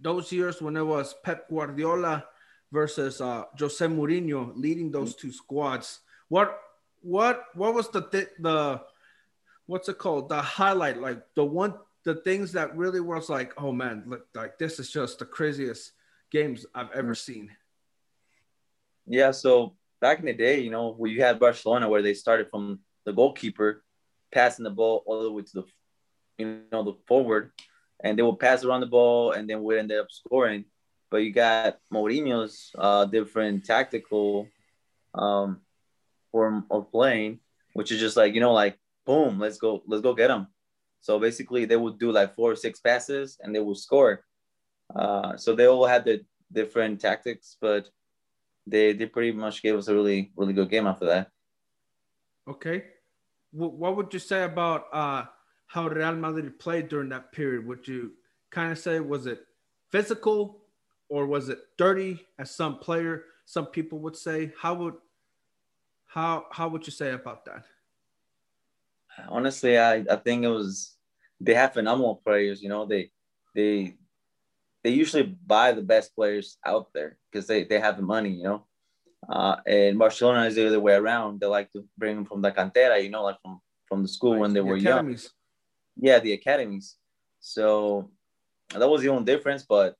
those 0.00 0.30
years 0.32 0.62
when 0.62 0.76
it 0.76 0.82
was 0.84 1.14
Pep 1.24 1.48
Guardiola 1.48 2.24
versus 2.70 3.20
uh, 3.20 3.44
Jose 3.58 3.84
Mourinho 3.86 4.52
leading 4.56 4.90
those 4.90 5.14
two 5.14 5.32
squads. 5.32 6.00
What 6.28 6.58
what 7.00 7.46
what 7.54 7.74
was 7.74 7.88
the 7.90 8.02
th- 8.02 8.36
the 8.38 8.80
what's 9.72 9.88
it 9.88 9.96
called? 9.96 10.28
The 10.28 10.40
highlight, 10.40 11.00
like 11.00 11.22
the 11.34 11.44
one 11.44 11.74
the 12.04 12.16
things 12.16 12.52
that 12.52 12.76
really 12.76 13.00
was 13.00 13.30
like, 13.30 13.54
oh 13.56 13.72
man, 13.72 14.04
look 14.06 14.26
like 14.34 14.58
this 14.58 14.78
is 14.78 14.90
just 14.90 15.18
the 15.18 15.24
craziest 15.24 15.92
games 16.30 16.66
I've 16.74 16.92
ever 16.92 17.14
seen. 17.14 17.50
Yeah, 19.06 19.30
so 19.30 19.76
back 20.00 20.18
in 20.18 20.26
the 20.26 20.34
day, 20.34 20.60
you 20.60 20.70
know, 20.70 20.92
where 20.92 21.10
you 21.10 21.22
had 21.22 21.40
Barcelona 21.40 21.88
where 21.88 22.02
they 22.02 22.12
started 22.12 22.50
from 22.50 22.80
the 23.06 23.14
goalkeeper 23.14 23.82
passing 24.30 24.64
the 24.64 24.70
ball 24.70 25.02
all 25.06 25.22
the 25.22 25.32
way 25.32 25.42
to 25.42 25.52
the 25.54 25.64
you 26.38 26.60
know 26.70 26.82
the 26.82 26.94
forward 27.06 27.52
and 28.02 28.18
they 28.18 28.22
will 28.22 28.36
pass 28.36 28.64
around 28.64 28.80
the 28.80 28.86
ball 28.86 29.32
and 29.32 29.48
then 29.48 29.62
we 29.62 29.78
end 29.78 29.90
up 29.90 30.08
scoring. 30.10 30.66
But 31.10 31.18
you 31.18 31.32
got 31.32 31.78
Mourinho's 31.92 32.72
uh, 32.76 33.06
different 33.06 33.64
tactical 33.64 34.48
um, 35.14 35.60
form 36.30 36.66
of 36.70 36.90
playing, 36.90 37.40
which 37.72 37.90
is 37.90 38.00
just 38.00 38.18
like 38.18 38.34
you 38.34 38.40
know, 38.40 38.52
like 38.52 38.76
boom, 39.04 39.38
let's 39.38 39.58
go, 39.58 39.82
let's 39.86 40.02
go 40.02 40.14
get 40.14 40.28
them. 40.28 40.48
So 41.00 41.18
basically, 41.18 41.64
they 41.64 41.76
would 41.76 41.98
do 41.98 42.12
like 42.12 42.34
four 42.34 42.52
or 42.52 42.56
six 42.56 42.80
passes 42.80 43.38
and 43.40 43.54
they 43.54 43.60
will 43.60 43.74
score. 43.74 44.24
Uh, 44.94 45.36
so 45.36 45.54
they 45.54 45.66
all 45.66 45.86
had 45.86 46.04
the 46.04 46.24
different 46.52 47.00
tactics, 47.00 47.56
but 47.60 47.88
they 48.66 48.92
they 48.92 49.06
pretty 49.06 49.32
much 49.32 49.62
gave 49.62 49.76
us 49.76 49.88
a 49.88 49.94
really 49.94 50.30
really 50.36 50.52
good 50.52 50.70
game 50.70 50.86
after 50.86 51.06
that. 51.06 51.30
Okay, 52.46 52.84
what 53.52 53.96
would 53.96 54.12
you 54.12 54.20
say 54.20 54.44
about 54.44 54.86
uh, 54.92 55.24
how 55.66 55.88
Real 55.88 56.14
Madrid 56.14 56.58
played 56.58 56.88
during 56.88 57.08
that 57.08 57.32
period? 57.32 57.66
Would 57.66 57.88
you 57.88 58.12
kind 58.50 58.70
of 58.70 58.78
say 58.78 59.00
was 59.00 59.26
it 59.26 59.46
physical 59.90 60.62
or 61.08 61.26
was 61.26 61.48
it 61.48 61.58
dirty 61.76 62.26
as 62.38 62.50
some 62.50 62.78
player 62.78 63.24
some 63.44 63.66
people 63.66 63.98
would 63.98 64.16
say 64.16 64.52
how 64.58 64.74
would 64.74 64.94
how 66.06 66.46
how 66.50 66.68
would 66.68 66.86
you 66.86 66.92
say 66.92 67.12
about 67.12 67.44
that 67.44 67.64
honestly 69.28 69.78
i 69.78 70.04
i 70.10 70.16
think 70.16 70.44
it 70.44 70.48
was 70.48 70.96
they 71.40 71.54
have 71.54 71.72
phenomenal 71.72 72.20
players 72.24 72.62
you 72.62 72.68
know 72.68 72.86
they 72.86 73.10
they 73.54 73.96
they 74.82 74.90
usually 74.90 75.22
buy 75.22 75.72
the 75.72 75.82
best 75.82 76.14
players 76.14 76.58
out 76.64 76.88
there 76.92 77.18
because 77.30 77.46
they 77.46 77.64
they 77.64 77.78
have 77.78 77.96
the 77.96 78.02
money 78.02 78.30
you 78.30 78.44
know 78.44 78.64
uh, 79.28 79.56
and 79.66 79.98
Barcelona 79.98 80.46
is 80.46 80.54
the 80.54 80.66
other 80.66 80.80
way 80.80 80.94
around. 80.94 81.40
They 81.40 81.46
like 81.46 81.72
to 81.72 81.84
bring 81.96 82.16
them 82.16 82.24
from 82.24 82.42
the 82.42 82.50
cantera, 82.50 83.02
you 83.02 83.10
know, 83.10 83.22
like 83.22 83.40
from 83.42 83.60
from 83.86 84.02
the 84.02 84.08
school 84.08 84.38
when 84.38 84.52
they 84.52 84.60
the 84.60 84.64
were 84.64 84.76
academies. 84.76 85.30
young. 85.96 86.10
Yeah, 86.10 86.18
the 86.18 86.32
academies. 86.32 86.96
So 87.40 88.10
that 88.70 88.88
was 88.88 89.02
the 89.02 89.08
only 89.08 89.24
difference, 89.24 89.64
but 89.64 89.96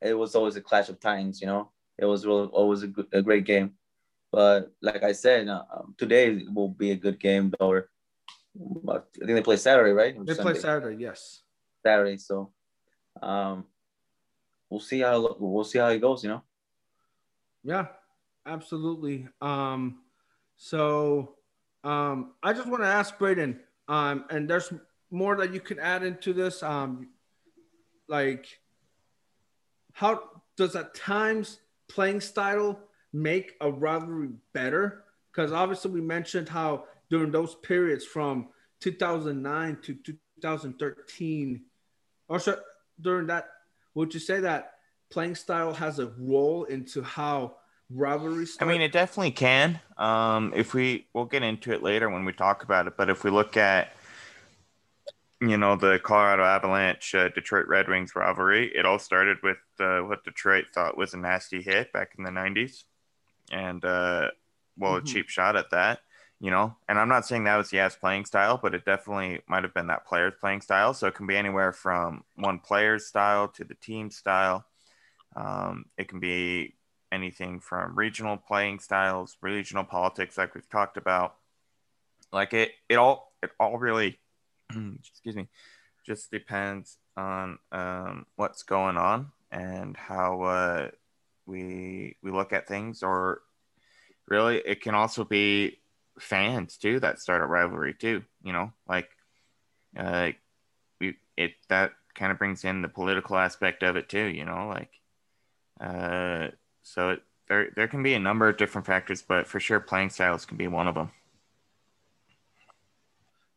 it 0.00 0.14
was 0.14 0.34
always 0.34 0.56
a 0.56 0.60
clash 0.60 0.88
of 0.88 1.00
titans. 1.00 1.40
You 1.40 1.46
know, 1.46 1.70
it 1.98 2.04
was 2.04 2.26
really, 2.26 2.48
always 2.48 2.82
a, 2.82 2.88
good, 2.88 3.06
a 3.12 3.22
great 3.22 3.44
game. 3.44 3.72
But 4.32 4.72
like 4.82 5.02
I 5.02 5.12
said, 5.12 5.48
uh, 5.48 5.62
um, 5.74 5.94
today 5.96 6.44
will 6.52 6.68
be 6.68 6.90
a 6.90 6.96
good 6.96 7.18
game. 7.18 7.52
Or 7.60 7.88
I 8.56 8.98
think 9.18 9.28
they 9.34 9.42
play 9.42 9.56
Saturday, 9.56 9.92
right? 9.92 10.16
Or 10.16 10.24
they 10.24 10.34
Sunday? 10.34 10.52
play 10.52 10.60
Saturday, 10.60 11.02
yes. 11.02 11.42
Saturday. 11.84 12.18
So 12.18 12.50
um, 13.22 13.64
we'll 14.68 14.80
see 14.80 15.00
how 15.00 15.36
we'll 15.38 15.64
see 15.64 15.78
how 15.78 15.88
it 15.88 16.00
goes. 16.00 16.22
You 16.24 16.30
know. 16.30 16.42
Yeah, 17.62 17.86
absolutely. 18.46 19.28
Um, 19.40 20.00
so 20.56 21.36
um, 21.84 22.32
I 22.42 22.52
just 22.52 22.68
want 22.68 22.82
to 22.82 22.88
ask 22.88 23.18
Braden, 23.18 23.60
um, 23.88 24.24
and 24.30 24.48
there's 24.48 24.72
more 25.10 25.36
that 25.36 25.52
you 25.52 25.60
can 25.60 25.78
add 25.78 26.02
into 26.02 26.32
this. 26.32 26.62
Um, 26.62 27.08
like 28.08 28.46
how 29.92 30.22
does 30.56 30.74
at 30.76 30.94
times 30.94 31.60
playing 31.88 32.20
style 32.20 32.78
make 33.12 33.54
a 33.60 33.70
rivalry 33.70 34.30
better? 34.52 35.04
Because 35.30 35.52
obviously 35.52 35.90
we 35.90 36.00
mentioned 36.00 36.48
how 36.48 36.84
during 37.10 37.30
those 37.30 37.54
periods 37.56 38.04
from 38.04 38.48
2009 38.80 39.78
to 39.82 39.94
2013, 39.94 41.62
also 42.28 42.58
during 43.00 43.26
that, 43.26 43.48
would 43.94 44.14
you 44.14 44.20
say 44.20 44.40
that 44.40 44.74
playing 45.10 45.34
style 45.34 45.74
has 45.74 45.98
a 45.98 46.12
role 46.18 46.64
into 46.64 47.02
how 47.02 47.56
rivalries? 47.90 48.56
I 48.60 48.64
mean, 48.64 48.80
it 48.80 48.92
definitely 48.92 49.32
can. 49.32 49.80
Um, 49.98 50.52
if 50.54 50.72
we 50.72 51.08
we'll 51.12 51.24
get 51.24 51.42
into 51.42 51.72
it 51.72 51.82
later 51.82 52.08
when 52.08 52.24
we 52.24 52.32
talk 52.32 52.62
about 52.62 52.86
it, 52.86 52.96
but 52.96 53.10
if 53.10 53.24
we 53.24 53.30
look 53.30 53.56
at 53.56 53.92
you 55.40 55.56
know 55.56 55.74
the 55.74 55.98
Colorado 56.02 56.44
Avalanche 56.44 57.14
uh, 57.14 57.28
Detroit 57.30 57.66
Red 57.66 57.88
Wings 57.88 58.14
rivalry. 58.14 58.70
It 58.74 58.84
all 58.84 58.98
started 58.98 59.38
with 59.42 59.58
uh, 59.78 60.00
what 60.00 60.22
Detroit 60.24 60.66
thought 60.74 60.98
was 60.98 61.14
a 61.14 61.16
nasty 61.16 61.62
hit 61.62 61.92
back 61.92 62.12
in 62.18 62.24
the 62.24 62.30
'90s, 62.30 62.84
and 63.50 63.82
uh, 63.84 64.28
well, 64.76 64.92
mm-hmm. 64.92 65.04
a 65.04 65.08
cheap 65.08 65.28
shot 65.28 65.56
at 65.56 65.70
that. 65.70 66.00
You 66.40 66.50
know, 66.50 66.74
and 66.88 66.98
I'm 66.98 67.08
not 67.08 67.26
saying 67.26 67.44
that 67.44 67.56
was 67.58 67.68
the 67.68 67.80
ass 67.80 67.96
playing 67.96 68.24
style, 68.24 68.58
but 68.62 68.74
it 68.74 68.86
definitely 68.86 69.42
might 69.46 69.62
have 69.62 69.74
been 69.74 69.88
that 69.88 70.06
player's 70.06 70.32
playing 70.40 70.62
style. 70.62 70.94
So 70.94 71.06
it 71.06 71.14
can 71.14 71.26
be 71.26 71.36
anywhere 71.36 71.72
from 71.72 72.24
one 72.36 72.58
player's 72.58 73.06
style 73.06 73.48
to 73.48 73.64
the 73.64 73.74
team 73.74 74.10
style. 74.10 74.64
Um, 75.36 75.84
it 75.98 76.08
can 76.08 76.18
be 76.18 76.76
anything 77.12 77.60
from 77.60 77.94
regional 77.94 78.38
playing 78.38 78.78
styles, 78.78 79.36
regional 79.42 79.84
politics, 79.84 80.38
like 80.38 80.54
we've 80.54 80.68
talked 80.70 80.96
about. 80.96 81.34
Like 82.32 82.54
it, 82.54 82.72
it 82.88 82.96
all, 82.96 83.34
it 83.42 83.50
all 83.60 83.76
really 83.76 84.18
excuse 84.98 85.36
me, 85.36 85.48
just 86.06 86.30
depends 86.30 86.98
on 87.16 87.58
um, 87.72 88.26
what's 88.36 88.62
going 88.62 88.96
on 88.96 89.30
and 89.50 89.96
how 89.96 90.42
uh, 90.42 90.88
we 91.46 92.16
we 92.22 92.30
look 92.30 92.52
at 92.52 92.68
things. 92.68 93.02
Or 93.02 93.42
really, 94.28 94.58
it 94.58 94.80
can 94.80 94.94
also 94.94 95.24
be 95.24 95.78
fans 96.18 96.76
too 96.76 97.00
that 97.00 97.20
start 97.20 97.42
a 97.42 97.46
rivalry 97.46 97.94
too. 97.94 98.22
You 98.42 98.52
know, 98.52 98.72
like 98.88 99.08
uh, 99.96 100.30
we 101.00 101.16
it 101.36 101.52
that 101.68 101.92
kind 102.14 102.32
of 102.32 102.38
brings 102.38 102.64
in 102.64 102.82
the 102.82 102.88
political 102.88 103.36
aspect 103.36 103.82
of 103.82 103.96
it 103.96 104.08
too. 104.08 104.26
You 104.26 104.44
know, 104.44 104.68
like 104.68 104.90
uh, 105.80 106.48
so 106.82 107.10
it, 107.10 107.22
there 107.48 107.70
there 107.74 107.88
can 107.88 108.02
be 108.02 108.14
a 108.14 108.18
number 108.18 108.48
of 108.48 108.56
different 108.56 108.86
factors, 108.86 109.22
but 109.22 109.46
for 109.46 109.60
sure, 109.60 109.80
playing 109.80 110.10
styles 110.10 110.44
can 110.44 110.56
be 110.56 110.68
one 110.68 110.88
of 110.88 110.94
them 110.94 111.10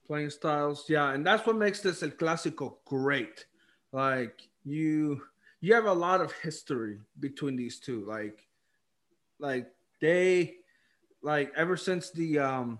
playing 0.07 0.29
styles. 0.29 0.85
Yeah, 0.87 1.11
and 1.11 1.25
that's 1.25 1.45
what 1.45 1.55
makes 1.55 1.79
this 1.81 2.03
El 2.03 2.09
Clásico 2.09 2.75
great. 2.85 3.45
Like 3.91 4.47
you 4.63 5.21
you 5.61 5.73
have 5.73 5.85
a 5.85 5.93
lot 5.93 6.21
of 6.21 6.31
history 6.31 6.99
between 7.19 7.55
these 7.55 7.79
two. 7.79 8.05
Like 8.05 8.47
like 9.39 9.67
they 10.01 10.57
like 11.23 11.51
ever 11.55 11.75
since 11.77 12.11
the 12.11 12.39
um 12.39 12.79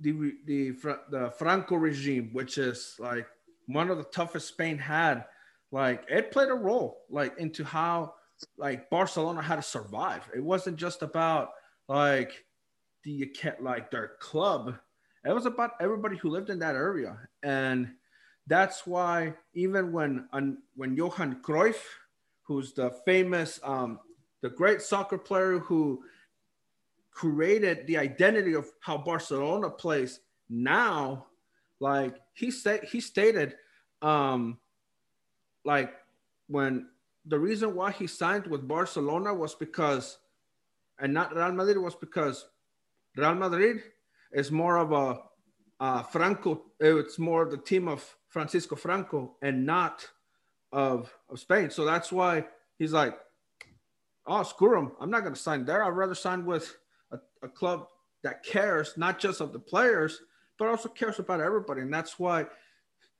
the 0.00 0.32
the 0.44 0.70
the 1.10 1.32
Franco 1.38 1.76
regime, 1.76 2.30
which 2.32 2.58
is 2.58 2.96
like 2.98 3.26
one 3.66 3.90
of 3.90 3.98
the 3.98 4.04
toughest 4.04 4.48
Spain 4.48 4.78
had, 4.78 5.24
like 5.70 6.04
it 6.08 6.30
played 6.30 6.48
a 6.48 6.54
role 6.54 7.02
like 7.08 7.38
into 7.38 7.64
how 7.64 8.14
like 8.58 8.90
Barcelona 8.90 9.40
had 9.40 9.56
to 9.56 9.62
survive. 9.62 10.28
It 10.34 10.42
wasn't 10.42 10.76
just 10.76 11.02
about 11.02 11.50
like 11.88 12.44
the 13.04 13.32
like 13.60 13.90
their 13.90 14.12
club 14.20 14.76
it 15.26 15.34
was 15.34 15.46
about 15.46 15.72
everybody 15.80 16.16
who 16.16 16.30
lived 16.30 16.50
in 16.50 16.60
that 16.60 16.76
area, 16.76 17.18
and 17.42 17.90
that's 18.46 18.86
why 18.86 19.34
even 19.54 19.90
when 19.90 20.28
when 20.76 20.96
Johan 20.96 21.42
Cruyff, 21.42 21.82
who's 22.42 22.72
the 22.72 22.90
famous, 23.04 23.58
um, 23.64 23.98
the 24.42 24.50
great 24.50 24.80
soccer 24.80 25.18
player 25.18 25.58
who 25.58 26.04
created 27.16 27.86
the 27.86 27.96
identity 27.96 28.52
of 28.52 28.70
how 28.80 28.98
Barcelona 28.98 29.70
plays 29.70 30.20
now, 30.50 31.24
like 31.80 32.14
he 32.34 32.50
said, 32.50 32.84
he 32.84 33.00
stated, 33.00 33.56
um, 34.02 34.58
like 35.64 35.94
when 36.48 36.88
the 37.24 37.38
reason 37.38 37.74
why 37.74 37.90
he 37.90 38.06
signed 38.06 38.46
with 38.46 38.68
Barcelona 38.68 39.32
was 39.32 39.54
because, 39.54 40.18
and 40.98 41.14
not 41.14 41.34
Real 41.34 41.52
Madrid 41.52 41.78
was 41.78 41.94
because 41.94 42.48
Real 43.16 43.34
Madrid 43.34 43.82
is 44.32 44.50
more 44.50 44.76
of 44.76 44.92
a 44.92 45.22
uh, 45.80 46.02
Franco. 46.02 46.64
It's 46.80 47.18
more 47.18 47.46
the 47.46 47.56
team 47.56 47.88
of 47.88 48.04
Francisco 48.28 48.76
Franco 48.76 49.36
and 49.40 49.64
not 49.64 50.06
of, 50.70 51.10
of 51.30 51.40
Spain. 51.40 51.70
So 51.70 51.86
that's 51.86 52.12
why 52.12 52.44
he's 52.78 52.92
like, 52.92 53.18
oh, 54.26 54.42
screw 54.42 54.78
him. 54.78 54.92
I'm 55.00 55.08
not 55.10 55.24
to 55.24 55.34
sign 55.34 55.64
there. 55.64 55.82
I'd 55.82 55.88
rather 55.88 56.14
sign 56.14 56.44
with 56.44 56.76
a, 57.12 57.18
a 57.42 57.48
club 57.48 57.86
that 58.22 58.42
cares 58.42 58.94
not 58.96 59.18
just 59.18 59.40
of 59.40 59.52
the 59.52 59.58
players, 59.58 60.20
but 60.58 60.68
also 60.68 60.88
cares 60.88 61.18
about 61.18 61.40
everybody. 61.40 61.82
And 61.82 61.92
that's 61.92 62.18
why 62.18 62.46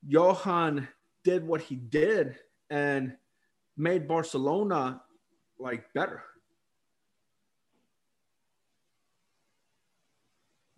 Johan 0.06 0.88
did 1.24 1.46
what 1.46 1.60
he 1.60 1.76
did 1.76 2.36
and 2.70 3.16
made 3.76 4.08
Barcelona 4.08 5.02
like 5.58 5.92
better. 5.92 6.22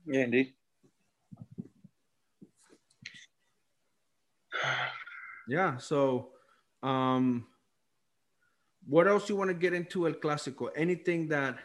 Yeah, 0.07 0.25
indeed. 0.25 0.55
Yeah. 5.49 5.77
So, 5.79 6.31
um, 6.83 7.47
what 8.87 9.07
else 9.07 9.29
you 9.29 9.37
want 9.37 9.49
to 9.49 9.55
get 9.55 9.75
into 9.75 10.07
El 10.07 10.15
Clásico? 10.15 10.69
Anything 10.75 11.29
that 11.29 11.59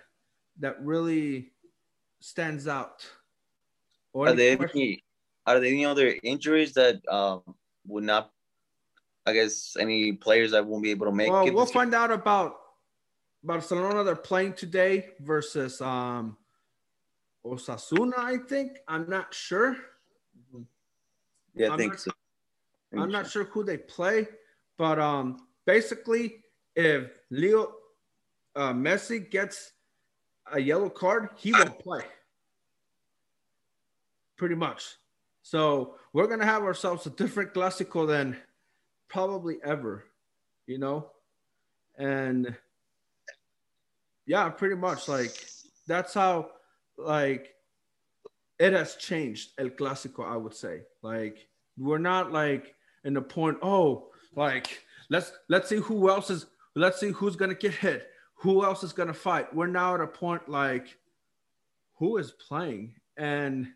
that 0.59 0.81
really 0.81 1.51
stands 2.19 2.67
out? 2.67 3.05
Or 4.13 4.27
are 4.27 4.33
there 4.33 4.57
any 4.73 5.03
are 5.45 5.59
there 5.59 5.69
any 5.69 5.85
other 5.85 6.15
injuries 6.23 6.73
that 6.73 7.01
um, 7.09 7.41
would 7.87 8.03
not? 8.03 8.31
I 9.25 9.33
guess 9.33 9.77
any 9.79 10.13
players 10.13 10.51
that 10.51 10.65
won't 10.65 10.83
be 10.83 10.91
able 10.91 11.05
to 11.05 11.11
make. 11.11 11.31
Well, 11.31 11.51
we'll 11.53 11.65
find 11.65 11.91
game? 11.91 12.01
out 12.01 12.11
about 12.11 12.55
Barcelona. 13.43 14.03
They're 14.03 14.15
playing 14.15 14.53
today 14.53 15.09
versus 15.19 15.79
um, 15.81 16.37
Osasuna. 17.45 18.17
I 18.17 18.37
think 18.37 18.79
I'm 18.87 19.09
not 19.09 19.33
sure. 19.33 19.77
Yeah, 21.55 21.67
I 21.67 21.71
I'm 21.71 21.77
think 21.77 21.93
not, 21.93 21.99
so. 21.99 22.11
I'm 22.97 23.11
not 23.11 23.29
sure 23.29 23.45
who 23.45 23.63
they 23.63 23.77
play, 23.77 24.27
but 24.77 24.99
um, 24.99 25.47
basically, 25.65 26.43
if 26.75 27.09
Leo 27.29 27.73
uh, 28.55 28.73
Messi 28.73 29.29
gets 29.29 29.72
a 30.53 30.59
yellow 30.59 30.89
card, 30.89 31.29
he 31.35 31.51
won't 31.51 31.79
play. 31.79 32.01
Pretty 34.37 34.55
much. 34.55 34.83
So 35.41 35.95
we're 36.13 36.27
gonna 36.27 36.45
have 36.45 36.63
ourselves 36.63 37.05
a 37.05 37.09
different 37.09 37.53
Clásico 37.53 38.07
than 38.07 38.37
probably 39.09 39.57
ever, 39.63 40.05
you 40.67 40.77
know, 40.77 41.11
and 41.97 42.55
yeah, 44.25 44.49
pretty 44.49 44.75
much 44.75 45.07
like 45.07 45.31
that's 45.87 46.13
how 46.13 46.51
like 46.97 47.53
it 48.59 48.73
has 48.73 48.95
changed 48.95 49.51
El 49.57 49.69
Clásico. 49.69 50.25
I 50.25 50.37
would 50.37 50.53
say 50.55 50.81
like 51.01 51.47
we're 51.77 51.97
not 51.97 52.31
like 52.31 52.75
in 53.03 53.13
the 53.13 53.21
point. 53.21 53.57
Oh, 53.61 54.09
like 54.35 54.81
let's 55.09 55.31
let's 55.49 55.67
see 55.67 55.77
who 55.77 56.09
else 56.09 56.29
is. 56.29 56.45
Let's 56.75 56.99
see 56.99 57.11
who's 57.11 57.35
gonna 57.35 57.55
get 57.55 57.73
hit. 57.73 58.07
Who 58.43 58.65
else 58.65 58.83
is 58.83 58.91
gonna 58.91 59.13
fight? 59.13 59.55
We're 59.55 59.67
now 59.67 59.95
at 59.95 60.01
a 60.01 60.07
point 60.07 60.49
like 60.49 60.97
who 61.95 62.17
is 62.17 62.31
playing 62.31 62.93
and 63.15 63.69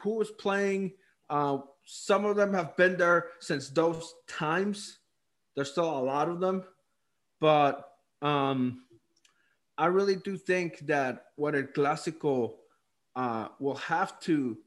who 0.00 0.20
is 0.20 0.30
playing. 0.32 0.92
Uh, 1.30 1.60
some 1.86 2.26
of 2.26 2.36
them 2.36 2.52
have 2.52 2.76
been 2.76 2.98
there 2.98 3.28
since 3.40 3.70
those 3.70 4.14
times. 4.28 4.98
There's 5.54 5.70
still 5.70 5.88
a 5.88 6.04
lot 6.04 6.28
of 6.28 6.40
them, 6.40 6.62
but 7.40 7.92
um, 8.20 8.84
I 9.78 9.86
really 9.86 10.16
do 10.16 10.36
think 10.36 10.80
that 10.80 11.28
what 11.36 11.54
a 11.54 11.62
Clásico 11.62 12.56
uh, 13.16 13.48
will 13.58 13.76
have 13.76 14.20
to 14.20 14.58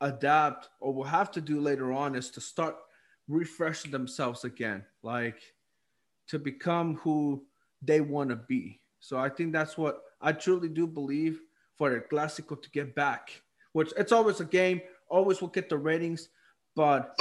adapt 0.00 0.70
or 0.80 0.92
will 0.92 1.04
have 1.04 1.30
to 1.30 1.40
do 1.40 1.60
later 1.60 1.92
on 1.92 2.16
is 2.16 2.30
to 2.30 2.40
start 2.40 2.74
refreshing 3.28 3.92
themselves 3.92 4.42
again, 4.42 4.84
like 5.04 5.40
to 6.26 6.40
become 6.40 6.96
who 6.96 7.44
they 7.82 8.00
want 8.00 8.30
to 8.30 8.36
be. 8.36 8.80
So 9.00 9.18
I 9.18 9.28
think 9.28 9.52
that's 9.52 9.76
what 9.76 10.02
I 10.20 10.32
truly 10.32 10.68
do 10.68 10.86
believe 10.86 11.40
for 11.76 11.96
a 11.96 12.00
Clásico 12.00 12.60
to 12.60 12.70
get 12.70 12.94
back, 12.94 13.42
which 13.72 13.92
it's 13.96 14.12
always 14.12 14.40
a 14.40 14.44
game, 14.44 14.80
always 15.08 15.40
will 15.40 15.48
get 15.48 15.68
the 15.68 15.76
ratings, 15.76 16.28
but 16.74 17.16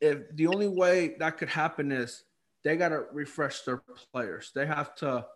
if 0.00 0.34
the 0.34 0.46
only 0.46 0.68
way 0.68 1.14
that 1.18 1.36
could 1.38 1.48
happen 1.48 1.92
is 1.92 2.24
they 2.62 2.76
got 2.76 2.88
to 2.90 3.04
refresh 3.12 3.62
their 3.62 3.82
players. 4.12 4.50
They 4.54 4.66
have 4.66 4.94
to 4.96 5.26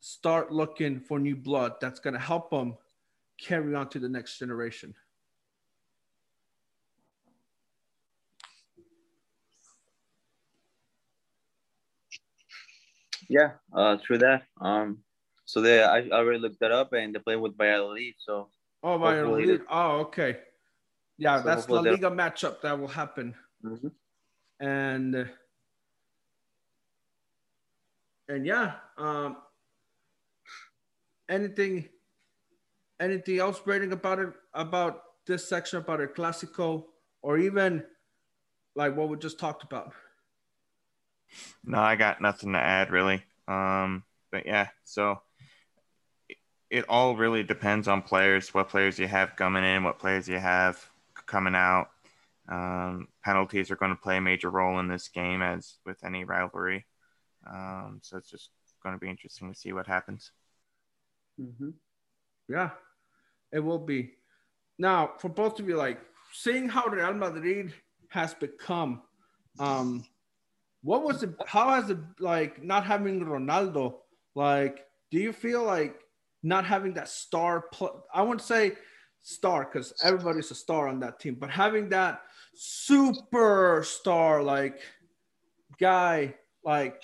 start 0.00 0.52
looking 0.52 1.00
for 1.00 1.18
new 1.18 1.36
blood 1.36 1.74
that's 1.80 2.00
going 2.00 2.14
to 2.14 2.20
help 2.20 2.50
them 2.50 2.76
carry 3.38 3.74
on 3.74 3.88
to 3.90 3.98
the 3.98 4.08
next 4.08 4.38
generation. 4.38 4.94
Yeah, 13.28 13.52
uh, 13.72 13.96
through 13.98 14.18
that. 14.18 14.44
Um, 14.60 14.98
so 15.44 15.60
they, 15.60 15.82
I 15.82 16.08
already 16.10 16.38
looked 16.38 16.60
that 16.60 16.72
up, 16.72 16.92
and 16.92 17.14
they 17.14 17.18
play 17.18 17.36
with 17.36 17.56
Valladolid. 17.56 18.14
So 18.18 18.48
oh, 18.82 18.98
Valladolid. 18.98 19.62
Oh, 19.70 20.00
okay. 20.00 20.38
Yeah, 21.18 21.38
so 21.38 21.44
that's 21.44 21.66
the 21.66 21.82
Liga 21.82 22.10
matchup 22.10 22.60
that 22.62 22.78
will 22.78 22.88
happen. 22.88 23.34
Mm-hmm. 23.64 23.88
And 24.64 25.30
and 28.28 28.46
yeah, 28.46 28.74
um, 28.96 29.36
anything 31.28 31.88
anything 33.00 33.38
else, 33.38 33.60
Braden, 33.60 33.92
about 33.92 34.18
it 34.20 34.32
about 34.54 35.02
this 35.26 35.48
section 35.48 35.78
about 35.78 36.00
a 36.00 36.06
Clásico, 36.06 36.84
or 37.22 37.38
even 37.38 37.84
like 38.74 38.96
what 38.96 39.08
we 39.08 39.16
just 39.16 39.38
talked 39.38 39.64
about? 39.64 39.92
No, 41.64 41.78
I 41.78 41.96
got 41.96 42.20
nothing 42.20 42.52
to 42.52 42.58
add 42.58 42.90
really. 42.90 43.22
Um, 43.48 44.04
but 44.30 44.46
yeah, 44.46 44.68
so 44.84 45.20
it, 46.28 46.36
it 46.70 46.84
all 46.88 47.16
really 47.16 47.42
depends 47.42 47.88
on 47.88 48.02
players, 48.02 48.52
what 48.54 48.68
players 48.68 48.98
you 48.98 49.06
have 49.08 49.36
coming 49.36 49.64
in, 49.64 49.84
what 49.84 49.98
players 49.98 50.28
you 50.28 50.38
have 50.38 50.84
coming 51.26 51.54
out. 51.54 51.88
Um, 52.48 53.08
penalties 53.24 53.70
are 53.70 53.76
going 53.76 53.94
to 53.94 54.02
play 54.02 54.16
a 54.16 54.20
major 54.20 54.50
role 54.50 54.78
in 54.80 54.88
this 54.88 55.08
game, 55.08 55.42
as 55.42 55.76
with 55.86 56.02
any 56.04 56.24
rivalry. 56.24 56.86
Um, 57.48 58.00
so 58.02 58.16
it's 58.16 58.30
just 58.30 58.50
going 58.82 58.94
to 58.94 58.98
be 58.98 59.08
interesting 59.08 59.52
to 59.52 59.58
see 59.58 59.72
what 59.72 59.86
happens. 59.86 60.32
Mm-hmm. 61.40 61.70
Yeah, 62.48 62.70
it 63.52 63.60
will 63.60 63.78
be. 63.78 64.12
Now, 64.78 65.12
for 65.18 65.28
both 65.28 65.60
of 65.60 65.68
you, 65.68 65.76
like 65.76 66.00
seeing 66.32 66.68
how 66.68 66.86
Real 66.86 67.14
Madrid 67.14 67.72
has 68.08 68.34
become, 68.34 69.02
um, 69.58 70.04
what 70.82 71.04
was 71.04 71.22
it? 71.22 71.30
How 71.46 71.70
has 71.70 71.90
it 71.90 71.98
like 72.18 72.62
not 72.62 72.84
having 72.84 73.24
Ronaldo? 73.24 73.94
Like, 74.34 74.86
do 75.10 75.18
you 75.18 75.32
feel 75.32 75.62
like 75.64 75.96
not 76.42 76.64
having 76.64 76.94
that 76.94 77.08
star? 77.08 77.66
Pl- 77.72 78.04
I 78.12 78.22
wouldn't 78.22 78.42
say 78.42 78.72
star 79.22 79.64
because 79.64 79.92
everybody's 80.02 80.50
a 80.50 80.54
star 80.54 80.88
on 80.88 80.98
that 81.00 81.20
team, 81.20 81.36
but 81.38 81.50
having 81.50 81.88
that 81.90 82.22
superstar 82.56 84.44
like 84.44 84.80
guy, 85.78 86.34
like, 86.64 87.02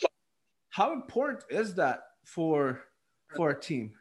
how 0.71 0.93
important 0.93 1.45
is 1.51 1.75
that 1.77 2.03
for 2.25 2.83
for 3.37 3.51
a 3.51 3.61
team? 3.61 3.93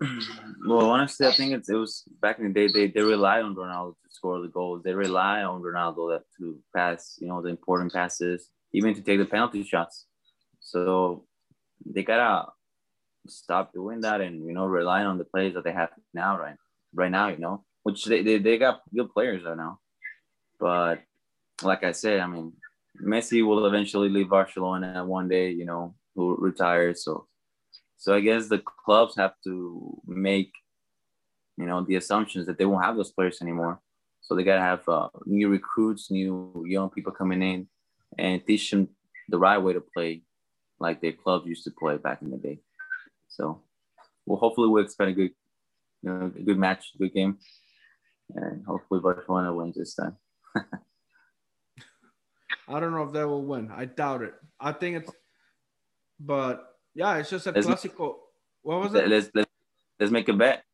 well, 0.66 0.90
honestly, 0.90 1.26
I 1.26 1.32
think 1.32 1.52
it's, 1.52 1.68
it 1.68 1.74
was 1.74 2.04
back 2.20 2.38
in 2.38 2.48
the 2.48 2.52
day. 2.52 2.68
They, 2.72 2.88
they 2.88 3.02
rely 3.02 3.40
on 3.40 3.54
Ronaldo 3.54 3.92
to 3.92 4.10
score 4.10 4.40
the 4.40 4.48
goals. 4.48 4.82
They 4.82 4.92
rely 4.92 5.42
on 5.42 5.62
Ronaldo 5.62 6.20
to 6.38 6.58
pass, 6.74 7.16
you 7.20 7.28
know, 7.28 7.42
the 7.42 7.48
important 7.48 7.92
passes, 7.92 8.48
even 8.72 8.94
to 8.94 9.02
take 9.02 9.18
the 9.18 9.26
penalty 9.26 9.64
shots. 9.64 10.06
So 10.60 11.24
they 11.84 12.02
gotta 12.02 12.50
stop 13.26 13.72
doing 13.72 14.00
that 14.02 14.20
and 14.20 14.46
you 14.46 14.52
know 14.52 14.66
relying 14.66 15.06
on 15.06 15.18
the 15.18 15.24
players 15.24 15.54
that 15.54 15.64
they 15.64 15.72
have 15.72 15.90
now, 16.12 16.38
right? 16.38 16.56
Right 16.94 17.10
now, 17.10 17.28
you 17.28 17.38
know, 17.38 17.64
which 17.82 18.04
they, 18.04 18.22
they, 18.22 18.38
they 18.38 18.58
got 18.58 18.82
good 18.94 19.12
players 19.12 19.44
right 19.44 19.56
now. 19.56 19.80
But 20.58 21.02
like 21.62 21.84
I 21.84 21.92
said, 21.92 22.20
I 22.20 22.26
mean, 22.26 22.52
Messi 23.02 23.44
will 23.44 23.66
eventually 23.66 24.08
leave 24.08 24.30
Barcelona 24.30 25.04
one 25.04 25.28
day, 25.28 25.50
you 25.50 25.64
know, 25.64 25.94
who 26.14 26.36
retires. 26.36 27.04
So 27.04 27.26
so 27.96 28.14
I 28.14 28.20
guess 28.20 28.48
the 28.48 28.58
clubs 28.58 29.16
have 29.16 29.34
to 29.44 30.00
make, 30.06 30.52
you 31.56 31.66
know, 31.66 31.82
the 31.82 31.96
assumptions 31.96 32.46
that 32.46 32.58
they 32.58 32.66
won't 32.66 32.84
have 32.84 32.96
those 32.96 33.12
players 33.12 33.40
anymore. 33.40 33.80
So 34.20 34.34
they 34.34 34.44
gotta 34.44 34.60
have 34.60 34.88
uh, 34.88 35.08
new 35.26 35.48
recruits, 35.48 36.10
new 36.10 36.64
young 36.66 36.90
people 36.90 37.12
coming 37.12 37.42
in, 37.42 37.68
and 38.18 38.44
teach 38.46 38.70
them 38.70 38.88
the 39.28 39.38
right 39.38 39.58
way 39.58 39.72
to 39.74 39.80
play, 39.80 40.22
like 40.78 41.00
their 41.00 41.12
clubs 41.12 41.46
used 41.46 41.64
to 41.64 41.70
play 41.70 41.96
back 41.96 42.22
in 42.22 42.30
the 42.30 42.38
day. 42.38 42.60
So, 43.28 43.62
well, 44.26 44.38
hopefully 44.38 44.68
we'll 44.68 44.84
expect 44.84 45.10
a 45.10 45.14
good, 45.14 45.30
you 46.02 46.10
know, 46.10 46.32
a 46.34 46.42
good 46.42 46.58
match, 46.58 46.92
good 46.98 47.12
game, 47.12 47.38
and 48.34 48.64
hopefully 48.64 49.00
Barcelona 49.00 49.54
wins 49.54 49.76
this 49.76 49.94
time. 49.94 50.16
I 52.66 52.80
don't 52.80 52.92
know 52.92 53.02
if 53.02 53.12
they 53.12 53.24
will 53.24 53.42
win. 53.44 53.70
I 53.70 53.84
doubt 53.84 54.22
it. 54.22 54.34
I 54.58 54.72
think 54.72 54.96
it's, 54.96 55.12
but 56.18 56.73
yeah, 56.94 57.16
it's 57.16 57.30
just 57.30 57.46
a 57.46 57.52
let's, 57.52 57.66
classical. 57.66 58.18
What 58.62 58.80
was 58.80 58.94
it? 58.94 59.08
Let's, 59.08 59.30
let's 59.34 59.50
let's 59.98 60.12
make 60.12 60.28
a 60.28 60.32
bet. 60.32 60.64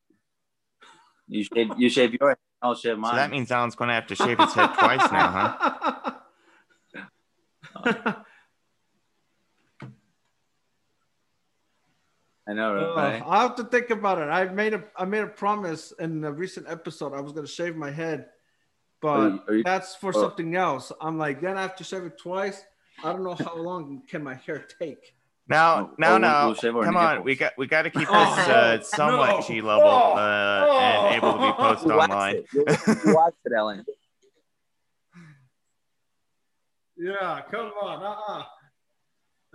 You 1.28 1.44
shave 1.44 1.70
you 1.78 1.88
shave 1.88 2.14
your 2.14 2.30
head, 2.30 2.38
I'll 2.60 2.74
shave 2.74 2.98
mine. 2.98 3.12
So 3.12 3.16
that 3.16 3.30
means 3.30 3.50
Alan's 3.50 3.74
going 3.74 3.88
to 3.88 3.94
have 3.94 4.06
to 4.08 4.14
shave 4.14 4.38
his 4.38 4.52
head 4.52 4.70
twice 4.78 5.10
now, 5.10 5.56
huh? 5.62 6.12
I 12.48 12.52
know, 12.52 12.74
right? 12.74 13.22
Uh, 13.22 13.28
I 13.28 13.42
have 13.42 13.54
to 13.56 13.64
think 13.64 13.90
about 13.90 14.18
it. 14.18 14.22
I 14.22 14.46
made 14.46 14.74
a 14.74 14.82
I 14.96 15.04
made 15.04 15.22
a 15.22 15.28
promise 15.28 15.92
in 16.00 16.24
a 16.24 16.32
recent 16.32 16.66
episode. 16.68 17.14
I 17.14 17.20
was 17.20 17.32
gonna 17.32 17.46
shave 17.46 17.76
my 17.76 17.92
head, 17.92 18.26
but 19.00 19.08
Are 19.08 19.28
you- 19.28 19.42
are 19.46 19.54
you- 19.54 19.62
that's 19.62 19.94
for 19.94 20.10
oh. 20.16 20.20
something 20.20 20.56
else. 20.56 20.90
I'm 21.00 21.16
like, 21.16 21.40
then 21.40 21.56
I 21.56 21.62
have 21.62 21.76
to 21.76 21.84
shave 21.84 22.02
it 22.02 22.18
twice. 22.18 22.64
I 23.04 23.12
don't 23.12 23.22
know 23.22 23.34
how 23.34 23.56
long 23.56 24.02
can 24.08 24.24
my 24.24 24.34
hair 24.34 24.66
take. 24.80 25.14
Now, 25.50 25.90
Oh, 25.90 25.94
now, 25.98 26.14
oh, 26.14 26.18
now, 26.18 26.46
we'll 26.46 26.54
shave 26.54 26.76
our 26.76 26.84
come 26.84 26.96
on. 26.96 27.08
nipples. 27.16 27.24
We 27.26 27.34
got 27.34 27.52
we 27.58 27.66
got 27.66 27.82
to 27.82 27.90
keep 27.90 28.06
this 28.06 28.08
Oh, 28.10 28.14
uh, 28.50 28.80
somewhat 28.82 29.40
no. 29.40 29.46
G 29.46 29.60
level 29.60 29.88
uh, 29.88 30.66
oh. 30.68 30.78
and 31.10 31.16
able 31.16 31.32
to 31.32 31.38
be 31.40 31.52
posted 31.52 31.88
You 31.90 31.96
watch 31.96 32.10
online. 32.10 32.36
it. 32.36 32.46
You, 32.54 32.64
you 33.10 33.14
watch 33.16 33.34
it, 33.44 33.52
Ellen. 33.56 33.84
Yeah, 36.96 37.40
come 37.50 37.66
on. 37.82 38.44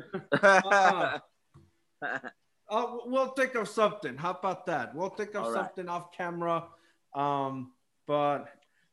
Uh-uh. 0.02 0.40
Uh-uh. 2.02 2.20
Oh, 2.70 3.04
we'll 3.06 3.28
think 3.30 3.56
of 3.56 3.70
something. 3.70 4.18
How 4.18 4.32
about 4.32 4.66
that? 4.66 4.94
We'll 4.96 5.10
think 5.10 5.36
of 5.36 5.44
All 5.46 5.52
right. 5.52 5.66
something 5.66 5.88
off 5.88 6.12
camera. 6.12 6.66
Um, 7.14 7.72
but 8.08 8.48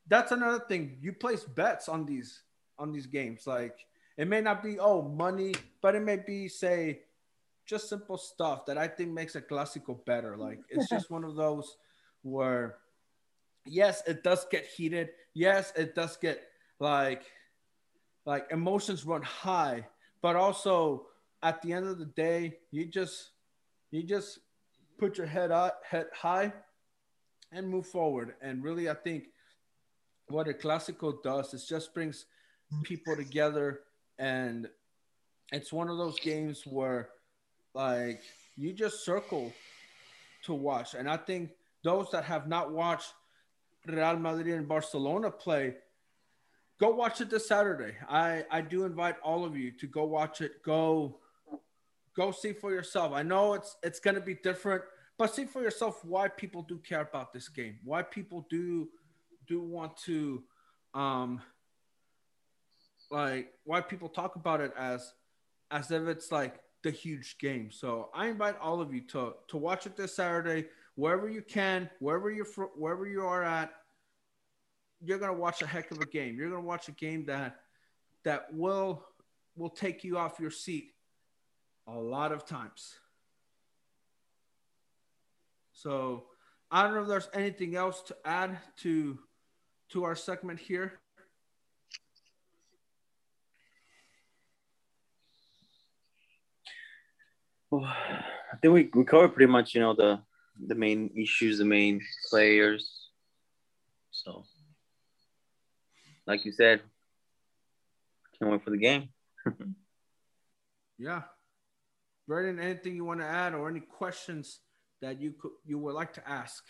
that's 0.08 0.30
another 0.30 0.60
thing. 0.68 0.98
You 1.00 1.12
place 1.14 1.42
bets 1.44 1.88
on 1.88 2.04
these 2.06 2.42
on 2.78 2.92
these 2.92 3.06
games. 3.06 3.46
Like 3.46 3.76
it 4.22 4.28
may 4.28 4.40
not 4.40 4.62
be 4.62 4.78
oh 4.78 5.02
money, 5.02 5.52
but 5.80 5.96
it 5.96 6.02
may 6.02 6.14
be 6.14 6.46
say 6.46 7.00
just 7.66 7.88
simple 7.88 8.16
stuff 8.16 8.64
that 8.66 8.78
I 8.78 8.86
think 8.86 9.10
makes 9.10 9.34
a 9.34 9.42
Clásico 9.42 10.04
better. 10.04 10.36
Like 10.36 10.60
it's 10.68 10.88
just 10.88 11.10
one 11.10 11.24
of 11.24 11.34
those 11.34 11.76
where 12.22 12.76
yes, 13.66 14.04
it 14.06 14.22
does 14.22 14.46
get 14.48 14.64
heated. 14.64 15.08
Yes, 15.34 15.72
it 15.74 15.96
does 15.96 16.16
get 16.16 16.40
like 16.78 17.24
like 18.24 18.46
emotions 18.52 19.04
run 19.04 19.22
high, 19.22 19.88
but 20.20 20.36
also 20.36 21.06
at 21.42 21.60
the 21.60 21.72
end 21.72 21.88
of 21.88 21.98
the 21.98 22.06
day, 22.06 22.58
you 22.70 22.86
just 22.86 23.30
you 23.90 24.04
just 24.04 24.38
put 24.98 25.18
your 25.18 25.26
head 25.26 25.50
up, 25.50 25.80
head 25.84 26.06
high, 26.14 26.52
and 27.50 27.68
move 27.68 27.88
forward. 27.88 28.34
And 28.40 28.62
really, 28.62 28.88
I 28.88 28.94
think 28.94 29.24
what 30.28 30.46
a 30.46 30.52
Clásico 30.52 31.20
does 31.24 31.54
is 31.54 31.66
just 31.66 31.92
brings 31.92 32.26
people 32.84 33.16
together, 33.16 33.80
and 34.18 34.68
it's 35.52 35.72
one 35.72 35.88
of 35.88 35.98
those 35.98 36.18
games 36.20 36.62
where 36.66 37.10
like 37.74 38.22
you 38.56 38.72
just 38.72 39.04
circle 39.04 39.52
to 40.44 40.54
watch. 40.54 40.94
And 40.94 41.08
I 41.08 41.16
think 41.16 41.50
those 41.84 42.10
that 42.12 42.24
have 42.24 42.48
not 42.48 42.72
watched 42.72 43.12
Real 43.86 44.16
Madrid 44.16 44.56
and 44.56 44.68
Barcelona 44.68 45.30
play, 45.30 45.74
go 46.78 46.90
watch 46.90 47.20
it 47.20 47.30
this 47.30 47.48
Saturday. 47.48 47.94
I 48.08 48.44
I 48.50 48.60
do 48.60 48.84
invite 48.84 49.16
all 49.22 49.44
of 49.44 49.56
you 49.56 49.72
to 49.72 49.86
go 49.86 50.04
watch 50.04 50.40
it. 50.40 50.62
Go 50.62 51.18
go 52.14 52.30
see 52.30 52.52
for 52.52 52.70
yourself. 52.70 53.12
I 53.12 53.22
know 53.22 53.54
it's 53.54 53.76
it's 53.82 54.00
going 54.00 54.14
to 54.14 54.20
be 54.20 54.34
different, 54.34 54.82
but 55.18 55.34
see 55.34 55.44
for 55.44 55.62
yourself 55.62 56.04
why 56.04 56.28
people 56.28 56.62
do 56.62 56.78
care 56.78 57.00
about 57.00 57.32
this 57.32 57.48
game. 57.48 57.78
Why 57.84 58.02
people 58.02 58.46
do 58.50 58.88
do 59.46 59.60
want 59.60 59.96
to 59.98 60.42
um 60.94 61.40
like 63.12 63.52
why 63.64 63.80
people 63.80 64.08
talk 64.08 64.36
about 64.36 64.60
it 64.60 64.72
as 64.76 65.12
as 65.70 65.90
if 65.90 66.08
it's 66.08 66.32
like 66.32 66.60
the 66.82 66.90
huge 66.90 67.38
game. 67.38 67.70
So 67.70 68.10
I 68.14 68.28
invite 68.28 68.58
all 68.60 68.80
of 68.80 68.92
you 68.92 69.02
to 69.08 69.34
to 69.48 69.56
watch 69.56 69.86
it 69.86 69.96
this 69.96 70.16
Saturday 70.16 70.66
wherever 70.94 71.28
you 71.28 71.42
can, 71.42 71.88
wherever 72.00 72.30
you're 72.30 72.44
fr- 72.44 72.74
wherever 72.76 73.06
you 73.06 73.22
are 73.22 73.42
at. 73.42 73.72
You're 75.04 75.18
gonna 75.18 75.32
watch 75.32 75.62
a 75.62 75.66
heck 75.66 75.90
of 75.90 76.00
a 76.00 76.06
game. 76.06 76.36
You're 76.36 76.50
gonna 76.50 76.62
watch 76.62 76.88
a 76.88 76.92
game 76.92 77.26
that 77.26 77.56
that 78.24 78.52
will 78.52 79.04
will 79.56 79.70
take 79.70 80.04
you 80.04 80.16
off 80.16 80.40
your 80.40 80.50
seat 80.50 80.92
a 81.86 81.98
lot 81.98 82.32
of 82.32 82.46
times. 82.46 82.94
So 85.72 86.24
I 86.70 86.82
don't 86.82 86.94
know 86.94 87.02
if 87.02 87.08
there's 87.08 87.28
anything 87.34 87.76
else 87.76 88.00
to 88.02 88.16
add 88.24 88.58
to 88.78 89.18
to 89.90 90.04
our 90.04 90.16
segment 90.16 90.58
here. 90.58 91.01
Well, 97.72 97.86
I 97.86 98.56
think 98.60 98.74
we, 98.74 98.90
we 98.92 99.04
covered 99.06 99.30
pretty 99.30 99.50
much, 99.50 99.74
you 99.74 99.80
know, 99.80 99.94
the 99.94 100.20
the 100.66 100.74
main 100.74 101.10
issues, 101.16 101.56
the 101.56 101.64
main 101.64 102.02
players. 102.28 103.08
So, 104.10 104.44
like 106.26 106.44
you 106.44 106.52
said, 106.52 106.82
can't 108.38 108.50
wait 108.52 108.62
for 108.62 108.70
the 108.70 108.76
game. 108.76 109.08
Yeah. 110.98 111.22
Brendan, 112.28 112.60
anything 112.60 112.94
you 112.94 113.04
want 113.04 113.18
to 113.18 113.26
add 113.26 113.54
or 113.54 113.68
any 113.68 113.80
questions 113.80 114.60
that 115.00 115.20
you 115.20 115.32
could 115.32 115.50
you 115.64 115.76
would 115.78 115.94
like 115.94 116.12
to 116.12 116.28
ask? 116.28 116.62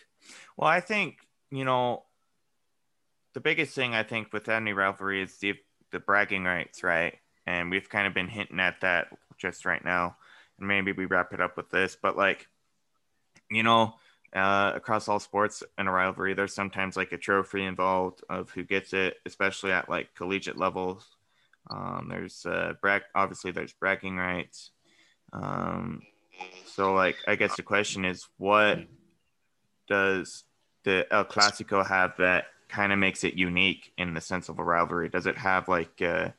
Well, 0.57 0.67
I 0.67 0.79
think 0.79 1.17
you 1.51 1.65
know 1.65 2.05
the 3.35 3.41
biggest 3.41 3.75
thing 3.75 3.93
I 3.93 4.01
think 4.01 4.33
with 4.33 4.49
any 4.49 4.73
rivalry 4.73 5.21
is 5.21 5.37
the 5.37 5.53
the 5.91 5.99
bragging 5.99 6.45
rights, 6.45 6.81
right? 6.81 7.15
And 7.45 7.69
we've 7.69 7.89
kind 7.89 8.07
of 8.07 8.15
been 8.15 8.29
hinting 8.29 8.59
at 8.59 8.81
that 8.81 9.09
just 9.37 9.65
right 9.65 9.83
now, 9.85 10.05
and 10.05 10.13
maybe 10.67 10.91
we 10.91 11.05
wrap 11.05 11.33
it 11.33 11.41
up 11.41 11.57
with 11.57 11.69
this. 11.69 11.97
But 12.01 12.17
like, 12.17 12.47
you 13.49 13.63
know, 13.63 13.95
uh, 14.33 14.71
across 14.75 15.07
all 15.07 15.19
sports 15.19 15.63
in 15.77 15.87
a 15.87 15.91
rivalry, 15.91 16.33
there's 16.33 16.55
sometimes 16.55 16.97
like 16.97 17.11
a 17.11 17.17
trophy 17.17 17.63
involved 17.63 18.23
of 18.29 18.49
who 18.51 18.63
gets 18.63 18.93
it, 18.93 19.17
especially 19.25 19.71
at 19.71 19.89
like 19.89 20.13
collegiate 20.15 20.57
levels. 20.57 21.05
Um, 21.69 22.07
there's 22.09 22.45
uh, 22.45 22.73
brag. 22.81 23.03
Obviously, 23.15 23.51
there's 23.51 23.73
bragging 23.73 24.17
rights. 24.17 24.71
Um, 25.31 26.01
so 26.65 26.93
like, 26.93 27.15
I 27.27 27.35
guess 27.35 27.55
the 27.55 27.63
question 27.63 28.05
is, 28.05 28.27
what 28.37 28.79
does 29.87 30.43
the 30.83 31.05
El 31.11 31.25
Clasico 31.25 31.85
have 31.85 32.17
that 32.17 32.45
kind 32.69 32.91
of 32.91 32.99
makes 32.99 33.23
it 33.23 33.35
unique 33.35 33.93
in 33.97 34.13
the 34.13 34.21
sense 34.21 34.49
of 34.49 34.59
a 34.59 34.63
rivalry? 34.63 35.09
Does 35.09 35.27
it 35.27 35.37
have 35.37 35.67
like 35.67 36.01
uh, 36.01 36.29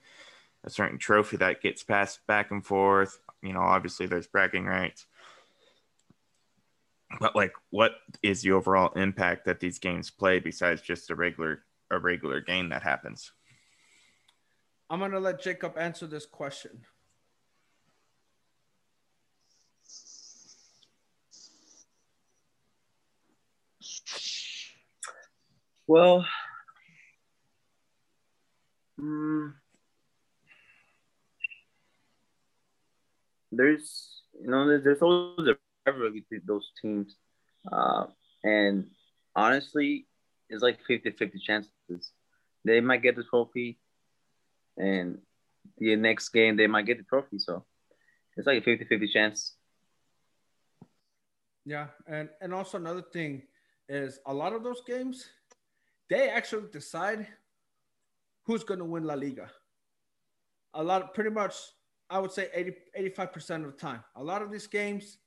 a 0.65 0.71
certain 0.71 0.99
trophy 0.99 1.37
that 1.39 1.63
gets 1.63 1.83
passed 1.83 2.27
back 2.27 2.51
and 2.51 2.65
forth? 2.65 3.19
You 3.45 3.53
know, 3.53 3.61
obviously 3.61 4.07
there's 4.07 4.27
bragging 4.27 4.65
rights, 4.65 5.05
but 7.21 7.37
like, 7.37 7.53
what 7.69 7.93
is 8.23 8.41
the 8.41 8.53
overall 8.53 8.91
impact 8.95 9.45
that 9.45 9.61
these 9.61 9.79
games 9.79 10.11
play 10.11 10.41
besides 10.41 10.81
just 10.81 11.11
a 11.11 11.15
regular 11.15 11.63
a 11.91 11.99
regular 11.99 12.41
game 12.41 12.71
that 12.71 12.83
happens? 12.83 13.33
I'm 14.89 15.01
gonna 15.01 15.21
let 15.21 15.43
Jacob 15.43 15.77
answer 15.77 16.07
this 16.07 16.25
question. 16.25 16.87
Well, 25.87 26.25
there's 33.57 34.23
you 34.41 34.49
know 34.51 34.67
there- 34.69 34.81
there's 34.81 35.03
always 35.03 35.49
a 35.49 35.57
rivalry 35.87 36.11
between 36.21 36.43
those 36.47 36.71
teams, 36.81 37.17
uh, 37.73 38.07
and 38.43 38.91
honestly, 39.35 40.07
it's 40.49 40.63
like 40.63 40.79
50-50 40.87 41.39
chances. 41.39 42.13
They 42.65 42.81
might 42.81 43.03
get 43.03 43.17
the 43.17 43.25
trophy, 43.25 43.79
and 44.77 45.19
the 45.79 45.97
next 45.97 46.29
game 46.31 46.57
they 46.57 46.67
might 46.67 46.87
get 46.87 46.99
the 46.99 47.05
trophy. 47.05 47.39
So 47.39 47.65
it's 48.37 48.47
like 48.47 48.59
a 48.59 48.65
50-50 48.65 49.09
chance. 49.13 49.57
Yeah, 51.65 51.89
and 52.07 52.29
and 52.41 52.53
also 52.53 52.77
another 52.79 53.03
thing 53.03 53.43
is 53.89 54.19
a 54.27 54.35
lot 54.35 54.53
of 54.53 54.63
those 54.63 54.83
games, 54.87 55.29
they 56.11 56.29
actually 56.29 56.69
decide 56.73 57.27
who's 58.47 58.65
going 58.65 58.81
to 58.81 58.85
win 58.85 59.05
La 59.05 59.15
Liga. 59.15 59.51
A 60.75 60.83
lot, 60.83 61.15
pretty 61.15 61.31
much, 61.31 61.55
I 62.15 62.19
would 62.21 62.31
say 62.31 62.49
80, 62.55 62.75
85% 63.17 63.65
of 63.65 63.73
the 63.73 63.73
time. 63.73 63.99
A 64.15 64.23
lot 64.23 64.41
of 64.41 64.53
these 64.53 64.69
games, 64.69 65.19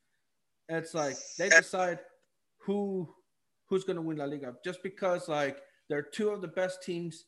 it's 0.69 0.93
like 0.93 1.17
they 1.37 1.49
decide 1.49 1.99
who 2.59 3.13
who's 3.65 3.83
going 3.83 3.97
to 3.97 4.01
win 4.01 4.15
La 4.15 4.23
Liga 4.23 4.55
just 4.63 4.81
because 4.81 5.27
like 5.27 5.57
they're 5.89 6.01
two 6.01 6.29
of 6.29 6.39
the 6.41 6.47
best 6.47 6.81
teams 6.81 7.25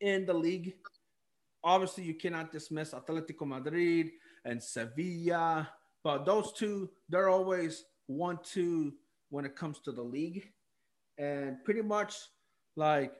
in 0.00 0.26
the 0.26 0.34
league. 0.34 0.74
Obviously, 1.62 2.02
you 2.02 2.14
cannot 2.14 2.50
dismiss 2.50 2.92
Atletico 2.92 3.46
Madrid 3.46 4.10
and 4.44 4.60
Sevilla, 4.60 5.70
but 6.02 6.26
those 6.26 6.52
two, 6.52 6.90
they're 7.08 7.28
always 7.28 7.84
one 8.08 8.40
two 8.42 8.94
when 9.30 9.44
it 9.44 9.54
comes 9.54 9.78
to 9.84 9.92
the 9.92 10.02
league, 10.02 10.50
and 11.18 11.62
pretty 11.64 11.82
much 11.82 12.16
like 12.74 13.12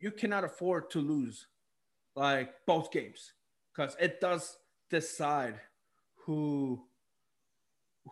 you 0.00 0.10
cannot 0.12 0.44
afford 0.44 0.88
to 0.92 1.00
lose 1.00 1.46
like 2.14 2.54
both 2.66 2.90
games 2.90 3.34
because 3.74 3.94
it 4.00 4.18
does 4.18 4.56
decide 4.90 5.60
who 6.24 6.82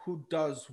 who 0.05 0.25
does 0.31 0.69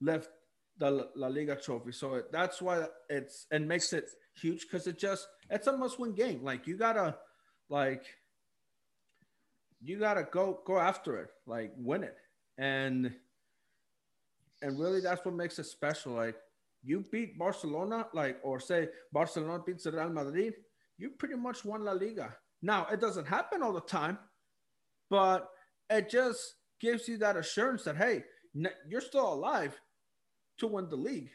lift 0.00 0.30
the 0.78 1.08
La 1.16 1.28
Liga 1.28 1.56
trophy. 1.56 1.92
So 1.92 2.22
that's 2.30 2.62
why 2.62 2.86
it's 3.08 3.46
and 3.50 3.66
makes 3.66 3.92
it 3.92 4.08
huge 4.40 4.62
because 4.62 4.86
it 4.86 4.98
just 4.98 5.26
it's 5.50 5.66
a 5.66 5.76
must-win 5.76 6.14
game. 6.14 6.42
Like 6.42 6.66
you 6.66 6.76
gotta 6.76 7.16
like 7.68 8.04
you 9.80 9.98
gotta 9.98 10.26
go 10.30 10.60
go 10.64 10.78
after 10.78 11.16
it, 11.18 11.30
like 11.46 11.72
win 11.76 12.04
it. 12.04 12.16
And 12.56 13.12
and 14.62 14.78
really 14.78 15.00
that's 15.00 15.24
what 15.24 15.34
makes 15.34 15.58
it 15.58 15.64
special. 15.64 16.12
Like 16.14 16.36
you 16.82 17.04
beat 17.10 17.38
Barcelona, 17.38 18.06
like 18.12 18.38
or 18.42 18.60
say 18.60 18.88
Barcelona 19.12 19.62
beats 19.64 19.86
Real 19.86 20.10
Madrid, 20.10 20.54
you 20.96 21.10
pretty 21.10 21.34
much 21.34 21.64
won 21.64 21.84
La 21.84 21.92
Liga. 21.92 22.36
Now 22.62 22.86
it 22.90 23.00
doesn't 23.00 23.26
happen 23.26 23.62
all 23.62 23.72
the 23.72 23.80
time, 23.80 24.18
but 25.10 25.48
it 25.90 26.10
just 26.10 26.54
gives 26.80 27.08
you 27.08 27.18
that 27.18 27.36
assurance 27.36 27.84
that 27.84 27.96
hey, 27.96 28.24
you're 28.88 29.00
still 29.00 29.32
alive 29.32 29.78
to 30.58 30.66
win 30.66 30.88
the 30.88 30.96
league, 30.96 31.30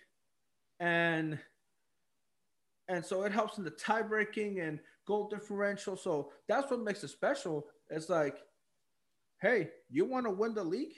and 0.80 1.40
and 2.88 3.06
so 3.06 3.24
it 3.24 3.32
helps 3.32 3.58
in 3.58 3.64
the 3.64 3.72
tie 3.72 4.02
breaking 4.02 4.60
and 4.60 4.80
goal 5.08 5.28
differential. 5.30 5.96
So 5.96 6.32
that's 6.48 6.70
what 6.70 6.82
makes 6.82 7.04
it 7.04 7.10
special. 7.10 7.66
It's 7.90 8.10
like, 8.10 8.38
hey, 9.42 9.70
you 9.90 10.06
want 10.06 10.26
to 10.26 10.32
win 10.32 10.54
the 10.54 10.64
league? 10.64 10.94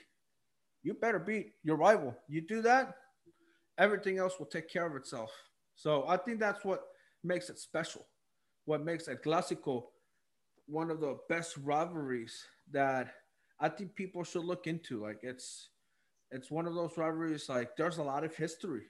You 0.84 0.94
better 0.94 1.20
beat 1.20 1.54
your 1.64 1.78
rival. 1.78 2.16
You 2.28 2.42
do 2.42 2.62
that, 2.64 2.96
everything 3.78 4.18
else 4.18 4.38
will 4.40 4.46
take 4.46 4.70
care 4.70 4.86
of 4.86 4.96
itself. 4.96 5.32
So 5.76 6.06
I 6.08 6.18
think 6.18 6.40
that's 6.40 6.64
what 6.64 6.84
makes 7.24 7.50
it 7.50 7.60
special. 7.60 8.06
What 8.66 8.84
makes 8.84 9.08
a 9.08 9.16
Clásico 9.16 9.84
one 10.68 10.90
of 10.90 11.00
the 11.00 11.18
best 11.30 11.58
rivalries 11.58 12.44
that 12.72 13.14
I 13.60 13.70
think 13.70 13.96
people 13.96 14.24
should 14.24 14.46
look 14.46 14.68
into. 14.68 15.02
Like 15.02 15.20
it's 15.24 15.70
it's 16.32 16.52
one 16.52 16.68
of 16.68 16.76
those 16.76 16.98
rivalries 16.98 17.50
like 17.50 17.76
there's 17.78 17.98
a 17.98 18.04
lot 18.04 18.24
of 18.24 18.36
history 18.36 18.84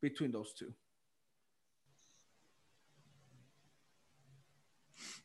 between 0.00 0.32
those 0.32 0.52
two. 0.52 0.72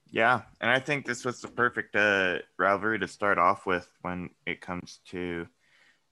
Yeah, 0.09 0.41
and 0.61 0.71
I 0.71 0.79
think 0.79 1.05
this 1.05 1.25
was 1.25 1.41
the 1.41 1.49
perfect 1.49 1.95
uh, 1.95 2.39
rivalry 2.57 2.99
to 2.99 3.07
start 3.07 3.37
off 3.37 3.65
with 3.65 3.89
when 4.01 4.29
it 4.45 4.61
comes 4.61 4.99
to 5.09 5.47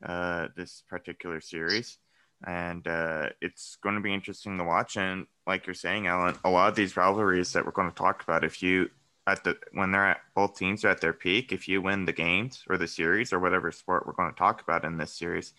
uh, 0.06 0.48
this 0.58 0.84
particular 0.90 1.40
series, 1.40 1.98
and 2.46 2.86
uh, 2.88 3.30
it's 3.42 3.78
going 3.82 3.96
to 3.96 4.02
be 4.02 4.14
interesting 4.14 4.58
to 4.58 4.66
watch. 4.66 4.98
And 4.98 5.28
like 5.48 5.66
you're 5.66 5.74
saying, 5.74 6.08
Alan, 6.08 6.36
a 6.44 6.50
lot 6.50 6.68
of 6.68 6.76
these 6.76 6.98
rivalries 6.98 7.54
that 7.54 7.66
we're 7.66 7.72
going 7.72 7.90
to 7.90 7.96
talk 7.96 8.22
about, 8.22 8.44
if 8.44 8.62
you 8.62 8.90
at 9.28 9.44
the 9.44 9.58
when 9.74 9.92
they're 9.92 10.10
at 10.12 10.22
both 10.36 10.56
teams 10.56 10.86
are 10.86 10.90
at 10.90 11.02
their 11.02 11.14
peak, 11.14 11.52
if 11.52 11.68
you 11.68 11.82
win 11.82 12.06
the 12.06 12.14
games 12.14 12.64
or 12.70 12.78
the 12.78 12.88
series 12.88 13.34
or 13.34 13.40
whatever 13.40 13.72
sport 13.72 14.06
we're 14.06 14.14
going 14.14 14.32
to 14.32 14.38
talk 14.38 14.62
about 14.62 14.86
in 14.86 14.98
this 14.98 15.14
series, 15.14 15.54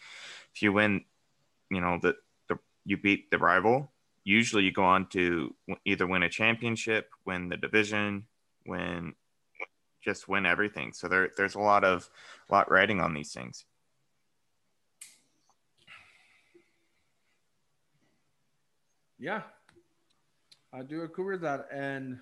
if 0.54 0.62
you 0.62 0.72
win, 0.72 1.04
you 1.70 1.80
know 1.80 1.98
the, 2.00 2.14
the 2.48 2.58
you 2.84 2.96
beat 2.96 3.30
the 3.30 3.38
rival, 3.38 3.90
usually 4.24 4.62
you 4.62 4.72
go 4.72 4.84
on 4.84 5.06
to 5.08 5.54
either 5.84 6.06
win 6.06 6.22
a 6.22 6.28
championship, 6.28 7.10
win 7.24 7.48
the 7.48 7.56
division, 7.56 8.26
win 8.66 9.14
just 10.04 10.28
win 10.28 10.46
everything. 10.46 10.92
So 10.92 11.08
there 11.08 11.30
there's 11.36 11.56
a 11.56 11.60
lot 11.60 11.82
of 11.82 12.08
a 12.48 12.54
lot 12.54 12.70
riding 12.70 13.00
on 13.00 13.14
these 13.14 13.32
things. 13.32 13.64
Yeah, 19.18 19.42
I 20.72 20.82
do 20.82 21.02
agree 21.02 21.24
with 21.24 21.40
that. 21.40 21.68
And 21.72 22.18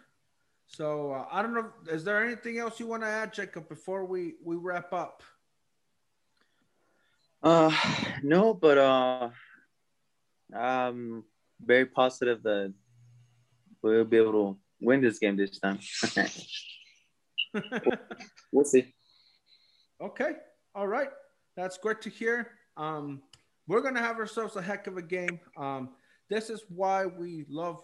so 0.77 1.13
uh, 1.13 1.27
I 1.31 1.41
don't 1.43 1.55
know. 1.55 1.71
Is 1.89 2.03
there 2.03 2.25
anything 2.25 2.59
else 2.59 2.81
you 2.81 2.87
want 2.89 3.03
to 3.03 3.09
add, 3.09 3.33
Jacob, 3.33 3.69
before 3.69 4.05
we 4.05 4.35
we 4.43 4.57
wrap 4.57 4.93
up? 4.93 5.23
Uh, 7.43 7.71
no, 8.23 8.55
but 8.55 8.79
uh, 8.79 9.29
I'm 10.57 11.25
very 11.65 11.87
positive 11.87 12.43
that 12.43 12.75
we'll 13.83 14.05
be 14.05 14.17
able 14.17 14.33
to 14.33 14.59
win 14.81 15.01
this 15.01 15.19
game 15.19 15.37
this 15.37 15.61
time. 15.61 15.79
we'll 18.53 18.65
see. 18.65 18.93
Okay. 20.01 20.33
All 20.75 20.89
right. 20.89 21.11
That's 21.57 21.79
great 21.79 22.03
to 22.03 22.11
hear. 22.11 22.51
Um, 22.77 23.23
we're 23.69 23.81
gonna 23.81 24.03
have 24.03 24.19
ourselves 24.19 24.57
a 24.57 24.63
heck 24.63 24.89
of 24.89 24.97
a 24.97 25.03
game. 25.03 25.39
Um, 25.57 25.91
this 26.29 26.51
is 26.51 26.65
why 26.69 27.07
we 27.07 27.45
love 27.49 27.81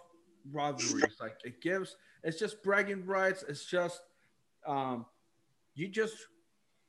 rivalries. 0.51 1.17
Like 1.19 1.37
it 1.43 1.61
gives, 1.61 1.95
it's 2.23 2.39
just 2.39 2.63
bragging 2.63 3.05
rights. 3.05 3.43
It's 3.47 3.65
just, 3.65 4.01
um, 4.65 5.05
you 5.75 5.87
just 5.87 6.15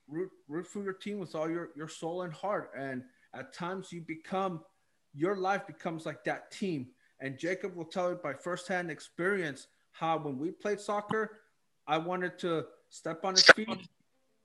root, 0.08 0.30
root 0.48 0.66
for 0.66 0.82
your 0.82 0.92
team 0.92 1.18
with 1.18 1.34
all 1.34 1.48
your 1.48 1.70
your 1.76 1.88
soul 1.88 2.22
and 2.22 2.32
heart. 2.32 2.70
And 2.76 3.02
at 3.34 3.52
times 3.52 3.92
you 3.92 4.00
become, 4.00 4.60
your 5.14 5.36
life 5.36 5.66
becomes 5.66 6.06
like 6.06 6.24
that 6.24 6.50
team. 6.50 6.88
And 7.20 7.38
Jacob 7.38 7.76
will 7.76 7.84
tell 7.84 8.10
you 8.10 8.16
by 8.16 8.34
firsthand 8.34 8.90
experience 8.90 9.68
how 9.92 10.18
when 10.18 10.38
we 10.38 10.50
played 10.50 10.80
soccer, 10.80 11.38
I 11.86 11.98
wanted 11.98 12.38
to 12.40 12.66
step 12.90 13.24
on 13.24 13.34
his 13.34 13.44
feet, 13.44 13.88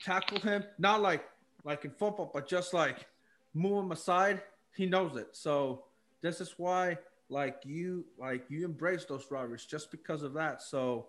tackle 0.02 0.40
him, 0.40 0.64
not 0.78 1.02
like 1.02 1.26
like 1.64 1.86
in 1.86 1.92
football, 1.92 2.32
but 2.34 2.48
just 2.48 2.74
like 2.74 3.08
move 3.54 3.84
him 3.84 3.92
aside. 3.92 4.42
He 4.76 4.86
knows 4.86 5.18
it. 5.18 5.30
So 5.32 5.86
this 6.22 6.40
is 6.40 6.54
why 6.58 6.98
like 7.30 7.58
you 7.66 8.06
like 8.18 8.46
you 8.50 8.66
embrace 8.66 9.06
those 9.06 9.26
rivalries 9.30 9.66
just 9.66 9.92
because 9.92 10.24
of 10.24 10.34
that. 10.34 10.62
So 10.62 11.08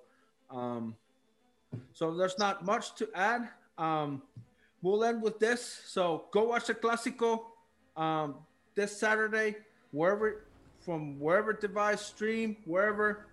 um 0.50 0.96
so 1.92 2.16
there's 2.16 2.38
not 2.38 2.64
much 2.64 2.94
to 2.96 3.08
add. 3.14 3.48
Um 3.76 4.22
we'll 4.82 5.04
end 5.04 5.22
with 5.22 5.38
this. 5.38 5.82
So 5.86 6.24
go 6.32 6.44
watch 6.44 6.66
the 6.66 6.74
Clásico 6.74 7.40
um 7.96 8.36
this 8.74 8.98
Saturday, 8.98 9.56
wherever 9.92 10.44
from 10.80 11.18
wherever 11.20 11.52
device 11.52 12.00
stream, 12.00 12.56
wherever. 12.64 13.26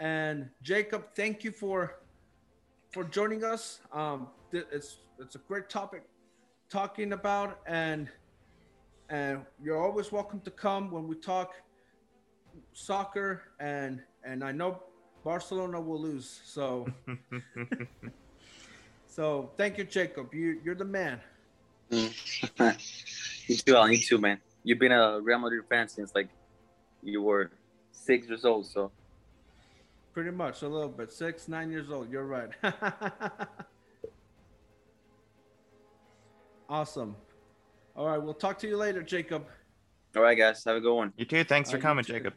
And 0.00 0.48
Jacob, 0.62 1.06
thank 1.14 1.44
you 1.44 1.52
for 1.52 1.96
for 2.92 3.04
joining 3.04 3.44
us. 3.44 3.80
Um 3.92 4.28
it's 4.52 4.98
it's 5.18 5.34
a 5.34 5.38
great 5.38 5.68
topic 5.68 6.02
talking 6.68 7.12
about 7.14 7.60
and 7.66 8.08
and 9.08 9.40
you're 9.62 9.82
always 9.82 10.12
welcome 10.12 10.40
to 10.40 10.50
come 10.50 10.90
when 10.90 11.08
we 11.08 11.14
talk 11.14 11.54
soccer 12.72 13.42
and 13.60 14.00
and 14.24 14.44
I 14.44 14.52
know 14.52 14.82
Barcelona 15.24 15.80
will 15.80 16.00
lose. 16.00 16.40
So 16.44 16.86
so 19.06 19.50
thank 19.56 19.78
you, 19.78 19.84
Jacob. 19.84 20.34
You 20.34 20.60
you're 20.64 20.74
the 20.74 20.84
man. 20.84 21.20
you 21.90 22.10
too, 23.56 23.76
Alan. 23.76 23.92
You 23.92 23.98
too, 23.98 24.18
man. 24.18 24.38
You've 24.62 24.78
been 24.78 24.92
a 24.92 25.20
Real 25.20 25.38
Madrid 25.38 25.64
fan 25.68 25.88
since 25.88 26.14
like 26.14 26.28
you 27.02 27.22
were 27.22 27.50
six 27.92 28.28
years 28.28 28.44
old. 28.44 28.66
So 28.66 28.90
pretty 30.12 30.30
much 30.30 30.62
a 30.62 30.68
little 30.68 30.88
bit 30.88 31.12
six 31.12 31.48
nine 31.48 31.70
years 31.70 31.90
old. 31.90 32.10
You're 32.10 32.26
right. 32.26 32.50
awesome. 36.68 37.16
All 37.96 38.06
right, 38.06 38.18
we'll 38.18 38.34
talk 38.34 38.58
to 38.60 38.68
you 38.68 38.76
later, 38.76 39.02
Jacob. 39.02 39.46
All 40.16 40.22
right, 40.22 40.38
guys. 40.38 40.64
Have 40.64 40.76
a 40.76 40.80
good 40.80 40.94
one. 40.94 41.12
You 41.16 41.24
too. 41.24 41.44
Thanks 41.44 41.70
for 41.70 41.78
coming, 41.78 42.04
Jacob. 42.04 42.34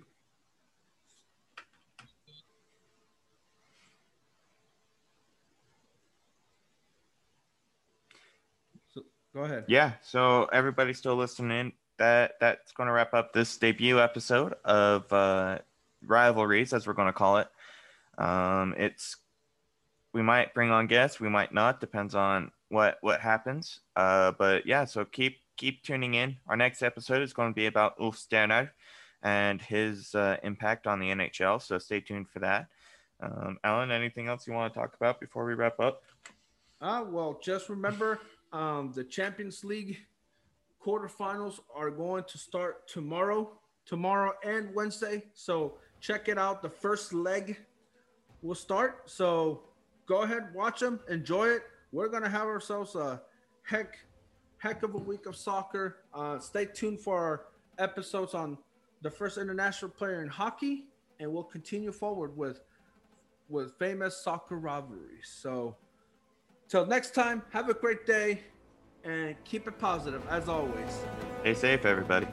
Go 9.34 9.44
ahead. 9.44 9.66
Yeah. 9.68 9.94
So 10.02 10.46
everybody 10.46 10.94
still 10.94 11.16
listening. 11.16 11.74
That 11.98 12.34
that's 12.40 12.72
going 12.72 12.88
to 12.88 12.94
wrap 12.94 13.14
up 13.14 13.34
this 13.34 13.58
debut 13.58 14.00
episode 14.00 14.56
of 14.66 15.12
uh, 15.14 15.60
rivalries, 16.06 16.74
as 16.74 16.88
we're 16.88 16.94
going 16.94 17.08
to 17.08 17.14
call 17.14 17.38
it. 17.38 17.48
Um, 18.18 18.74
it's 18.78 19.18
we 20.14 20.22
might 20.22 20.54
bring 20.54 20.72
on 20.72 20.88
guests, 20.88 21.20
we 21.20 21.30
might 21.30 21.54
not, 21.54 21.80
depends 21.80 22.16
on 22.16 22.52
what 22.70 22.98
what 23.02 23.22
happens. 23.22 23.80
Uh, 23.96 24.32
but 24.38 24.66
yeah, 24.66 24.86
so 24.86 25.06
keep 25.06 25.38
keep 25.58 25.84
tuning 25.84 26.16
in. 26.16 26.38
Our 26.48 26.58
next 26.58 26.82
episode 26.82 27.22
is 27.22 27.34
going 27.34 27.52
to 27.52 27.56
be 27.56 27.68
about 27.68 27.96
Ulf 28.00 28.18
Sterner 28.18 28.74
and 29.22 29.62
his 29.62 30.16
uh, 30.16 30.38
impact 30.44 30.88
on 30.88 31.00
the 31.00 31.10
NHL. 31.10 31.62
So 31.62 31.78
stay 31.78 32.00
tuned 32.00 32.30
for 32.30 32.40
that. 32.40 32.68
Um, 33.22 33.60
Alan, 33.64 33.92
anything 33.92 34.28
else 34.28 34.48
you 34.48 34.54
want 34.54 34.74
to 34.74 34.80
talk 34.80 34.96
about 34.96 35.20
before 35.20 35.46
we 35.46 35.54
wrap 35.54 35.80
up? 35.80 36.02
Uh, 36.82 37.06
well, 37.08 37.40
just 37.44 37.70
remember 37.70 38.20
um, 38.54 38.92
the 38.94 39.04
Champions 39.04 39.64
League 39.64 39.98
quarterfinals 40.84 41.60
are 41.76 41.92
going 41.92 42.24
to 42.26 42.38
start 42.38 42.88
tomorrow, 42.88 43.52
tomorrow 43.86 44.34
and 44.44 44.74
Wednesday. 44.74 45.24
So 45.34 45.78
check 46.00 46.28
it 46.28 46.38
out. 46.38 46.62
The 46.62 46.70
first 46.70 47.14
leg 47.14 47.58
will 48.42 48.56
start. 48.56 49.04
So 49.10 49.64
go 50.08 50.24
ahead, 50.24 50.54
watch 50.54 50.80
them, 50.80 51.00
enjoy 51.10 51.50
it. 51.50 51.64
We're 51.92 52.08
to 52.24 52.30
have 52.30 52.48
ourselves 52.48 52.96
a 52.96 53.22
heck 53.64 53.98
heck 54.58 54.84
of 54.84 54.94
a 54.94 54.98
week 54.98 55.26
of 55.26 55.36
soccer. 55.36 55.98
Uh, 56.14 56.40
stay 56.40 56.66
tuned 56.66 57.00
for 57.00 57.18
our 57.18 57.46
episodes 57.80 58.34
on 58.34 58.58
the 59.02 59.10
first 59.10 59.38
international 59.38 59.90
player 59.90 60.22
in 60.22 60.30
hockey, 60.30 60.86
and 61.20 61.32
we'll 61.32 61.44
continue 61.44 61.92
forward 61.92 62.36
with 62.38 62.62
with 63.50 63.74
famous 63.78 64.24
soccer 64.24 64.58
rivalries. 64.58 65.30
So, 65.42 65.76
till 66.72 66.86
next 66.86 67.14
time, 67.14 67.44
have 67.50 67.68
a 67.70 67.74
great 67.74 68.06
day 68.08 68.42
and 69.04 69.36
keep 69.44 69.68
it 69.68 69.78
positive 69.78 70.22
as 70.30 70.48
always. 70.48 71.02
Stay 71.42 71.54
safe, 71.54 71.86
everybody. 71.86 72.28